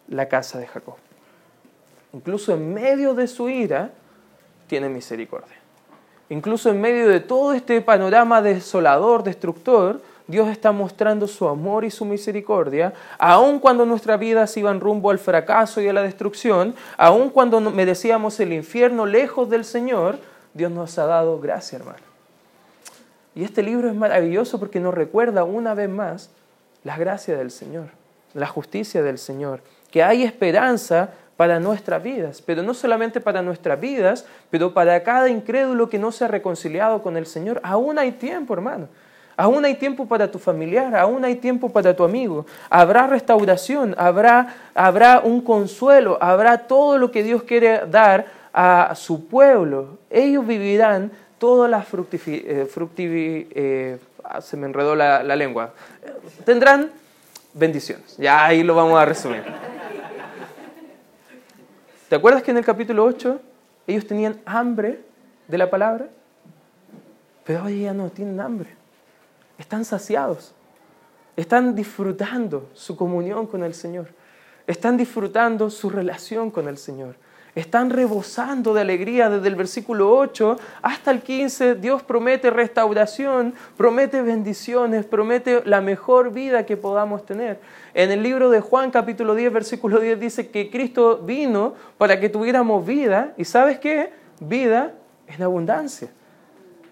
la 0.08 0.28
casa 0.28 0.60
de 0.60 0.68
Jacob. 0.68 0.96
Incluso 2.14 2.54
en 2.54 2.74
medio 2.74 3.14
de 3.14 3.28
su 3.28 3.50
ira, 3.50 3.92
tiene 4.68 4.90
misericordia. 4.90 5.58
Incluso 6.30 6.70
en 6.70 6.80
medio 6.80 7.08
de 7.10 7.20
todo 7.20 7.54
este 7.54 7.82
panorama 7.82 8.42
desolador, 8.42 9.24
destructor, 9.24 10.02
Dios 10.30 10.48
está 10.48 10.72
mostrando 10.72 11.28
su 11.28 11.48
amor 11.48 11.84
y 11.84 11.90
su 11.90 12.06
misericordia, 12.06 12.94
aun 13.18 13.58
cuando 13.58 13.84
nuestra 13.84 14.16
vida 14.16 14.46
se 14.46 14.60
iba 14.60 14.70
en 14.70 14.80
rumbo 14.80 15.10
al 15.10 15.18
fracaso 15.18 15.82
y 15.82 15.88
a 15.88 15.94
la 15.94 16.04
destrucción, 16.04 16.76
aun 16.98 17.32
cuando 17.32 17.60
merecíamos 17.60 18.40
el 18.40 18.54
infierno 18.54 19.08
lejos 19.08 19.50
del 19.50 19.66
Señor, 19.66 20.20
Dios 20.54 20.72
nos 20.72 21.00
ha 21.00 21.08
dado 21.08 21.40
gracia, 21.40 21.80
hermano. 21.80 21.98
Y 23.34 23.44
este 23.44 23.64
libro 23.64 23.90
es 23.90 23.96
maravilloso 23.96 24.60
porque 24.60 24.80
nos 24.80 24.94
recuerda 24.94 25.44
una 25.44 25.74
vez 25.74 25.90
más 25.90 26.30
la 26.84 26.96
gracia 26.96 27.36
del 27.36 27.50
Señor, 27.50 27.88
la 28.36 28.46
justicia 28.46 29.02
del 29.02 29.18
Señor, 29.18 29.62
que 29.90 30.04
hay 30.04 30.24
esperanza 30.24 31.10
para 31.38 31.60
nuestras 31.60 32.04
vidas, 32.04 32.44
pero 32.44 32.62
no 32.62 32.76
solamente 32.76 33.20
para 33.20 33.42
nuestras 33.42 33.80
vidas, 33.82 34.28
pero 34.52 34.76
para 34.76 35.02
cada 35.02 35.28
incrédulo 35.28 35.90
que 35.90 35.98
no 35.98 36.12
se 36.12 36.26
ha 36.26 36.28
reconciliado 36.28 37.02
con 37.02 37.18
el 37.18 37.26
Señor. 37.26 37.60
Aún 37.64 37.98
hay 37.98 38.12
tiempo, 38.12 38.54
hermano. 38.54 38.90
Aún 39.40 39.64
hay 39.64 39.76
tiempo 39.76 40.06
para 40.06 40.30
tu 40.30 40.38
familiar, 40.38 40.94
aún 40.98 41.24
hay 41.24 41.38
tiempo 41.38 41.70
para 41.70 41.96
tu 41.96 42.04
amigo. 42.04 42.46
Habrá 42.70 43.08
restauración, 43.08 43.96
habrá, 43.98 44.54
habrá 44.76 45.22
un 45.22 45.40
consuelo, 45.40 46.18
habrá 46.20 46.68
todo 46.68 46.98
lo 46.98 47.10
que 47.10 47.24
Dios 47.24 47.44
quiere 47.44 47.86
dar 47.88 48.26
a 48.52 48.94
su 48.96 49.28
pueblo. 49.28 49.98
Ellos 50.10 50.46
vivirán 50.46 51.14
todas 51.38 51.72
las 51.72 51.88
fructivi, 51.88 52.44
eh, 52.46 52.68
eh, 53.56 53.98
ah, 54.26 54.42
se 54.42 54.58
me 54.58 54.66
enredó 54.66 54.94
la, 54.94 55.24
la 55.24 55.38
lengua. 55.38 55.74
Tendrán 56.44 56.90
bendiciones. 57.54 58.18
Ya 58.18 58.46
ahí 58.46 58.62
lo 58.62 58.76
vamos 58.76 59.00
a 59.00 59.06
resumir. 59.06 59.44
¿Te 62.10 62.16
acuerdas 62.16 62.44
que 62.44 62.52
en 62.52 62.58
el 62.58 62.66
capítulo 62.66 63.06
8 63.06 63.40
ellos 63.88 64.06
tenían 64.06 64.42
hambre 64.46 65.00
de 65.48 65.58
la 65.58 65.70
palabra? 65.70 66.08
Pero 67.46 67.64
hoy 67.64 67.84
ya 67.84 67.94
no 67.94 68.10
tienen 68.10 68.42
hambre 68.42 68.79
están 69.60 69.86
saciados, 69.86 70.56
están 71.36 71.76
disfrutando 71.76 72.70
su 72.74 72.96
comunión 72.96 73.46
con 73.46 73.64
el 73.64 73.76
Señor, 73.76 74.08
están 74.66 74.98
disfrutando 74.98 75.70
su 75.70 75.90
relación 75.90 76.50
con 76.50 76.68
el 76.68 76.78
Señor, 76.78 77.16
están 77.56 77.90
rebosando 77.90 78.74
de 78.74 78.82
alegría 78.82 79.30
desde 79.30 79.48
el 79.48 79.56
versículo 79.56 80.16
8 80.16 80.58
hasta 80.82 81.12
el 81.12 81.22
15. 81.22 81.76
Dios 81.76 82.04
promete 82.04 82.52
restauración, 82.52 83.54
promete 83.76 84.22
bendiciones, 84.22 85.06
promete 85.06 85.64
la 85.66 85.82
mejor 85.82 86.32
vida 86.32 86.66
que 86.66 86.78
podamos 86.78 87.26
tener. 87.26 87.60
En 87.94 88.12
el 88.12 88.24
libro 88.24 88.50
de 88.50 88.62
Juan 88.62 88.92
capítulo 88.92 89.36
10, 89.36 89.52
versículo 89.52 90.00
10 90.00 90.20
dice 90.20 90.50
que 90.50 90.70
Cristo 90.70 91.18
vino 91.18 91.74
para 91.98 92.20
que 92.20 92.30
tuviéramos 92.30 92.86
vida 92.86 93.34
y 93.36 93.46
sabes 93.46 93.80
qué? 93.80 94.14
Vida 94.40 94.94
en 95.28 95.44
abundancia. 95.44 96.10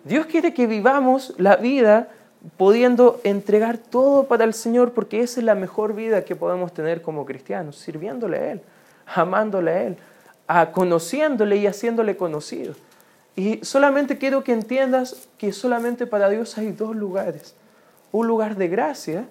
Dios 0.04 0.26
quiere 0.26 0.54
que 0.54 0.68
vivamos 0.68 1.34
la 1.38 1.56
vida 1.58 2.10
pudiendo 2.56 3.20
entregar 3.24 3.78
todo 3.78 4.26
para 4.26 4.46
el 4.46 4.54
Señor, 4.54 4.94
porque 4.94 5.22
esa 5.22 5.40
es 5.40 5.46
la 5.46 5.56
mejor 5.56 5.94
vida 5.94 6.24
que 6.24 6.36
podemos 6.36 6.74
tener 6.74 7.02
como 7.02 7.26
cristianos, 7.26 7.76
sirviéndole 7.78 8.38
a 8.38 8.52
Él, 8.54 8.62
amándole 9.06 9.72
a 9.72 9.84
Él, 9.84 9.98
a 10.48 10.72
conociéndole 10.72 11.58
y 11.58 11.68
haciéndole 11.68 12.16
conocido. 12.16 12.74
Y 13.36 13.60
solamente 13.64 14.18
quiero 14.18 14.44
que 14.44 14.54
entiendas 14.54 15.28
que 15.38 15.52
solamente 15.52 16.08
para 16.08 16.30
Dios 16.30 16.58
hay 16.58 16.72
dos 16.72 16.96
lugares, 16.96 17.56
un 18.12 18.28
lugar 18.28 18.56
de 18.56 18.68
gracia 18.68 19.26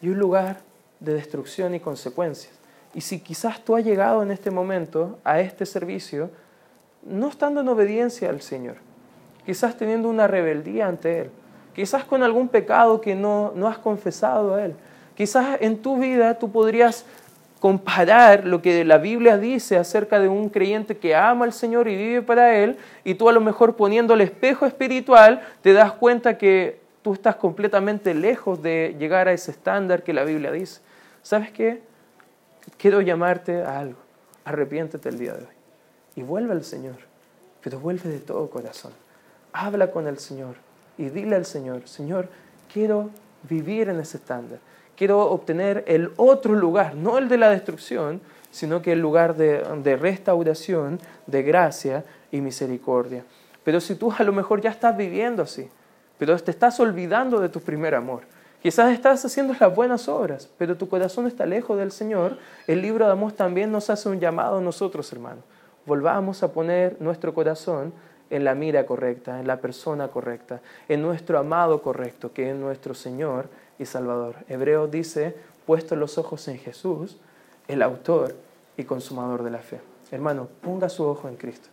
y 0.00 0.08
un 0.08 0.18
lugar 0.18 0.60
de 1.00 1.14
destrucción 1.14 1.74
y 1.74 1.80
consecuencias. 1.80 2.52
Y 2.94 3.02
si 3.02 3.20
quizás 3.20 3.62
tú 3.62 3.76
has 3.76 3.84
llegado 3.84 4.22
en 4.22 4.30
este 4.30 4.50
momento 4.50 5.18
a 5.22 5.40
este 5.40 5.66
servicio, 5.66 6.30
no 7.04 7.28
estando 7.28 7.60
en 7.60 7.68
obediencia 7.68 8.30
al 8.30 8.40
Señor, 8.40 8.76
quizás 9.44 9.76
teniendo 9.76 10.08
una 10.08 10.26
rebeldía 10.26 10.88
ante 10.88 11.20
Él, 11.20 11.30
quizás 11.76 12.04
con 12.04 12.22
algún 12.22 12.48
pecado 12.48 13.02
que 13.02 13.14
no, 13.14 13.52
no 13.54 13.68
has 13.68 13.76
confesado 13.76 14.54
a 14.54 14.64
Él. 14.64 14.74
Quizás 15.14 15.58
en 15.60 15.76
tu 15.82 15.98
vida 15.98 16.38
tú 16.38 16.50
podrías 16.50 17.04
comparar 17.60 18.46
lo 18.46 18.62
que 18.62 18.82
la 18.82 18.96
Biblia 18.96 19.36
dice 19.36 19.76
acerca 19.76 20.18
de 20.18 20.26
un 20.26 20.48
creyente 20.48 20.96
que 20.96 21.14
ama 21.14 21.44
al 21.44 21.52
Señor 21.52 21.86
y 21.86 21.94
vive 21.94 22.22
para 22.22 22.56
Él, 22.56 22.78
y 23.04 23.14
tú 23.14 23.28
a 23.28 23.32
lo 23.32 23.42
mejor 23.42 23.76
poniendo 23.76 24.14
el 24.14 24.22
espejo 24.22 24.64
espiritual 24.64 25.42
te 25.60 25.74
das 25.74 25.92
cuenta 25.92 26.38
que 26.38 26.80
tú 27.02 27.12
estás 27.12 27.36
completamente 27.36 28.14
lejos 28.14 28.62
de 28.62 28.96
llegar 28.98 29.28
a 29.28 29.34
ese 29.34 29.50
estándar 29.50 30.02
que 30.02 30.14
la 30.14 30.24
Biblia 30.24 30.50
dice. 30.52 30.80
¿Sabes 31.22 31.50
qué? 31.50 31.82
Quiero 32.78 33.02
llamarte 33.02 33.62
a 33.62 33.80
algo. 33.80 33.98
Arrepiéntete 34.46 35.10
el 35.10 35.18
día 35.18 35.34
de 35.34 35.42
hoy 35.42 35.54
y 36.14 36.22
vuelve 36.22 36.52
al 36.52 36.64
Señor, 36.64 36.96
pero 37.60 37.78
vuelve 37.80 38.08
de 38.08 38.20
todo 38.20 38.48
corazón. 38.48 38.92
Habla 39.52 39.90
con 39.90 40.06
el 40.06 40.18
Señor 40.18 40.65
y 40.98 41.08
dile 41.10 41.36
al 41.36 41.44
Señor, 41.44 41.86
Señor, 41.88 42.28
quiero 42.72 43.10
vivir 43.48 43.88
en 43.88 44.00
ese 44.00 44.16
estándar. 44.16 44.58
Quiero 44.96 45.30
obtener 45.30 45.84
el 45.86 46.12
otro 46.16 46.54
lugar, 46.54 46.94
no 46.94 47.18
el 47.18 47.28
de 47.28 47.36
la 47.36 47.50
destrucción, 47.50 48.20
sino 48.50 48.80
que 48.80 48.92
el 48.92 49.00
lugar 49.00 49.36
de, 49.36 49.96
restauración, 49.96 50.98
de 51.26 51.42
gracia 51.42 52.04
y 52.32 52.40
misericordia. 52.40 53.24
Pero 53.64 53.80
si 53.80 53.94
tú 53.96 54.12
a 54.16 54.22
lo 54.22 54.32
mejor 54.32 54.62
ya 54.62 54.70
estás 54.70 54.96
viviendo 54.96 55.42
así, 55.42 55.68
pero 56.18 56.38
te 56.38 56.50
estás 56.50 56.80
olvidando 56.80 57.40
de 57.40 57.50
tu 57.50 57.60
primer 57.60 57.94
amor, 57.94 58.22
quizás 58.62 58.92
estás 58.92 59.22
haciendo 59.24 59.54
las 59.60 59.74
buenas 59.74 60.08
obras, 60.08 60.48
pero 60.56 60.76
tu 60.76 60.88
corazón 60.88 61.26
está 61.26 61.44
lejos 61.44 61.76
del 61.76 61.92
Señor, 61.92 62.38
el 62.66 62.80
libro 62.80 63.04
de 63.04 63.12
Amós 63.12 63.34
también 63.34 63.70
nos 63.70 63.90
hace 63.90 64.08
un 64.08 64.20
llamado 64.20 64.58
a 64.58 64.62
nosotros, 64.62 65.12
hermanos. 65.12 65.44
Volvamos 65.84 66.42
a 66.42 66.52
poner 66.52 66.96
nuestro 67.00 67.34
corazón 67.34 67.92
en 68.30 68.44
la 68.44 68.54
mira 68.54 68.86
correcta, 68.86 69.40
en 69.40 69.46
la 69.46 69.60
persona 69.60 70.08
correcta, 70.08 70.60
en 70.88 71.02
nuestro 71.02 71.38
amado 71.38 71.82
correcto, 71.82 72.32
que 72.32 72.50
es 72.50 72.56
nuestro 72.56 72.94
Señor 72.94 73.48
y 73.78 73.86
Salvador. 73.86 74.36
Hebreo 74.48 74.88
dice, 74.88 75.36
puesto 75.66 75.96
los 75.96 76.18
ojos 76.18 76.48
en 76.48 76.58
Jesús, 76.58 77.18
el 77.68 77.82
autor 77.82 78.34
y 78.76 78.84
consumador 78.84 79.42
de 79.42 79.50
la 79.50 79.58
fe. 79.58 79.80
Hermano, 80.10 80.48
ponga 80.62 80.88
su 80.88 81.04
ojo 81.04 81.28
en 81.28 81.36
Cristo, 81.36 81.68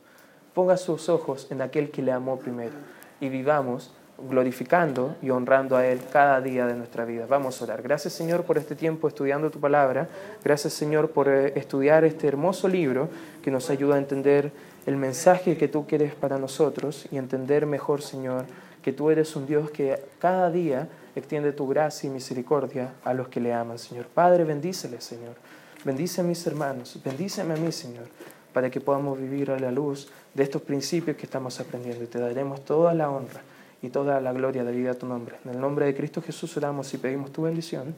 ponga 0.53 0.77
sus 0.77 1.09
ojos 1.09 1.47
en 1.51 1.61
aquel 1.61 1.91
que 1.91 2.01
le 2.01 2.11
amó 2.11 2.37
primero 2.37 2.73
y 3.19 3.29
vivamos 3.29 3.93
glorificando 4.29 5.15
y 5.21 5.31
honrando 5.31 5.75
a 5.75 5.85
Él 5.87 5.99
cada 6.11 6.39
día 6.39 6.65
de 6.67 6.75
nuestra 6.75 7.05
vida. 7.05 7.25
Vamos 7.27 7.59
a 7.59 7.65
orar. 7.65 7.81
Gracias 7.81 8.13
Señor 8.13 8.43
por 8.43 8.57
este 8.57 8.75
tiempo 8.75 9.07
estudiando 9.07 9.49
tu 9.49 9.59
palabra. 9.59 10.07
Gracias 10.43 10.73
Señor 10.73 11.11
por 11.11 11.27
eh, 11.27 11.53
estudiar 11.55 12.03
este 12.03 12.27
hermoso 12.27 12.67
libro 12.67 13.09
que 13.41 13.51
nos 13.51 13.69
ayuda 13.69 13.95
a 13.95 13.97
entender 13.97 14.51
el 14.85 14.97
mensaje 14.97 15.57
que 15.57 15.67
tú 15.67 15.87
quieres 15.87 16.13
para 16.15 16.37
nosotros 16.37 17.07
y 17.11 17.17
entender 17.17 17.65
mejor, 17.65 18.01
Señor, 18.01 18.45
que 18.81 18.91
tú 18.91 19.09
eres 19.09 19.35
un 19.35 19.45
Dios 19.45 19.71
que 19.71 19.99
cada 20.19 20.51
día 20.51 20.89
extiende 21.15 21.53
tu 21.53 21.67
gracia 21.67 22.07
y 22.07 22.11
misericordia 22.11 22.93
a 23.03 23.13
los 23.13 23.29
que 23.29 23.39
le 23.39 23.53
aman, 23.53 23.79
Señor. 23.79 24.07
Padre, 24.07 24.43
bendícele, 24.43 24.99
Señor. 24.99 25.35
Bendice 25.85 26.21
a 26.21 26.23
mis 26.23 26.45
hermanos, 26.47 26.99
bendíceme 27.03 27.53
a 27.53 27.57
mí, 27.57 27.71
Señor, 27.71 28.05
para 28.53 28.69
que 28.69 28.79
podamos 28.81 29.19
vivir 29.19 29.51
a 29.51 29.59
la 29.59 29.71
luz 29.71 30.09
de 30.33 30.43
estos 30.43 30.61
principios 30.61 31.17
que 31.17 31.25
estamos 31.25 31.59
aprendiendo 31.59 32.03
y 32.03 32.07
te 32.07 32.19
daremos 32.19 32.63
toda 32.63 32.93
la 32.93 33.09
honra 33.09 33.41
y 33.81 33.89
toda 33.89 34.21
la 34.21 34.31
gloria 34.31 34.63
de 34.63 34.71
vida 34.71 34.91
a 34.91 34.93
tu 34.93 35.05
nombre. 35.05 35.35
En 35.43 35.51
el 35.51 35.59
nombre 35.59 35.85
de 35.85 35.95
Cristo 35.95 36.21
Jesús 36.21 36.55
oramos 36.55 36.93
y 36.93 36.97
pedimos 36.97 37.31
tu 37.31 37.41
bendición. 37.41 37.93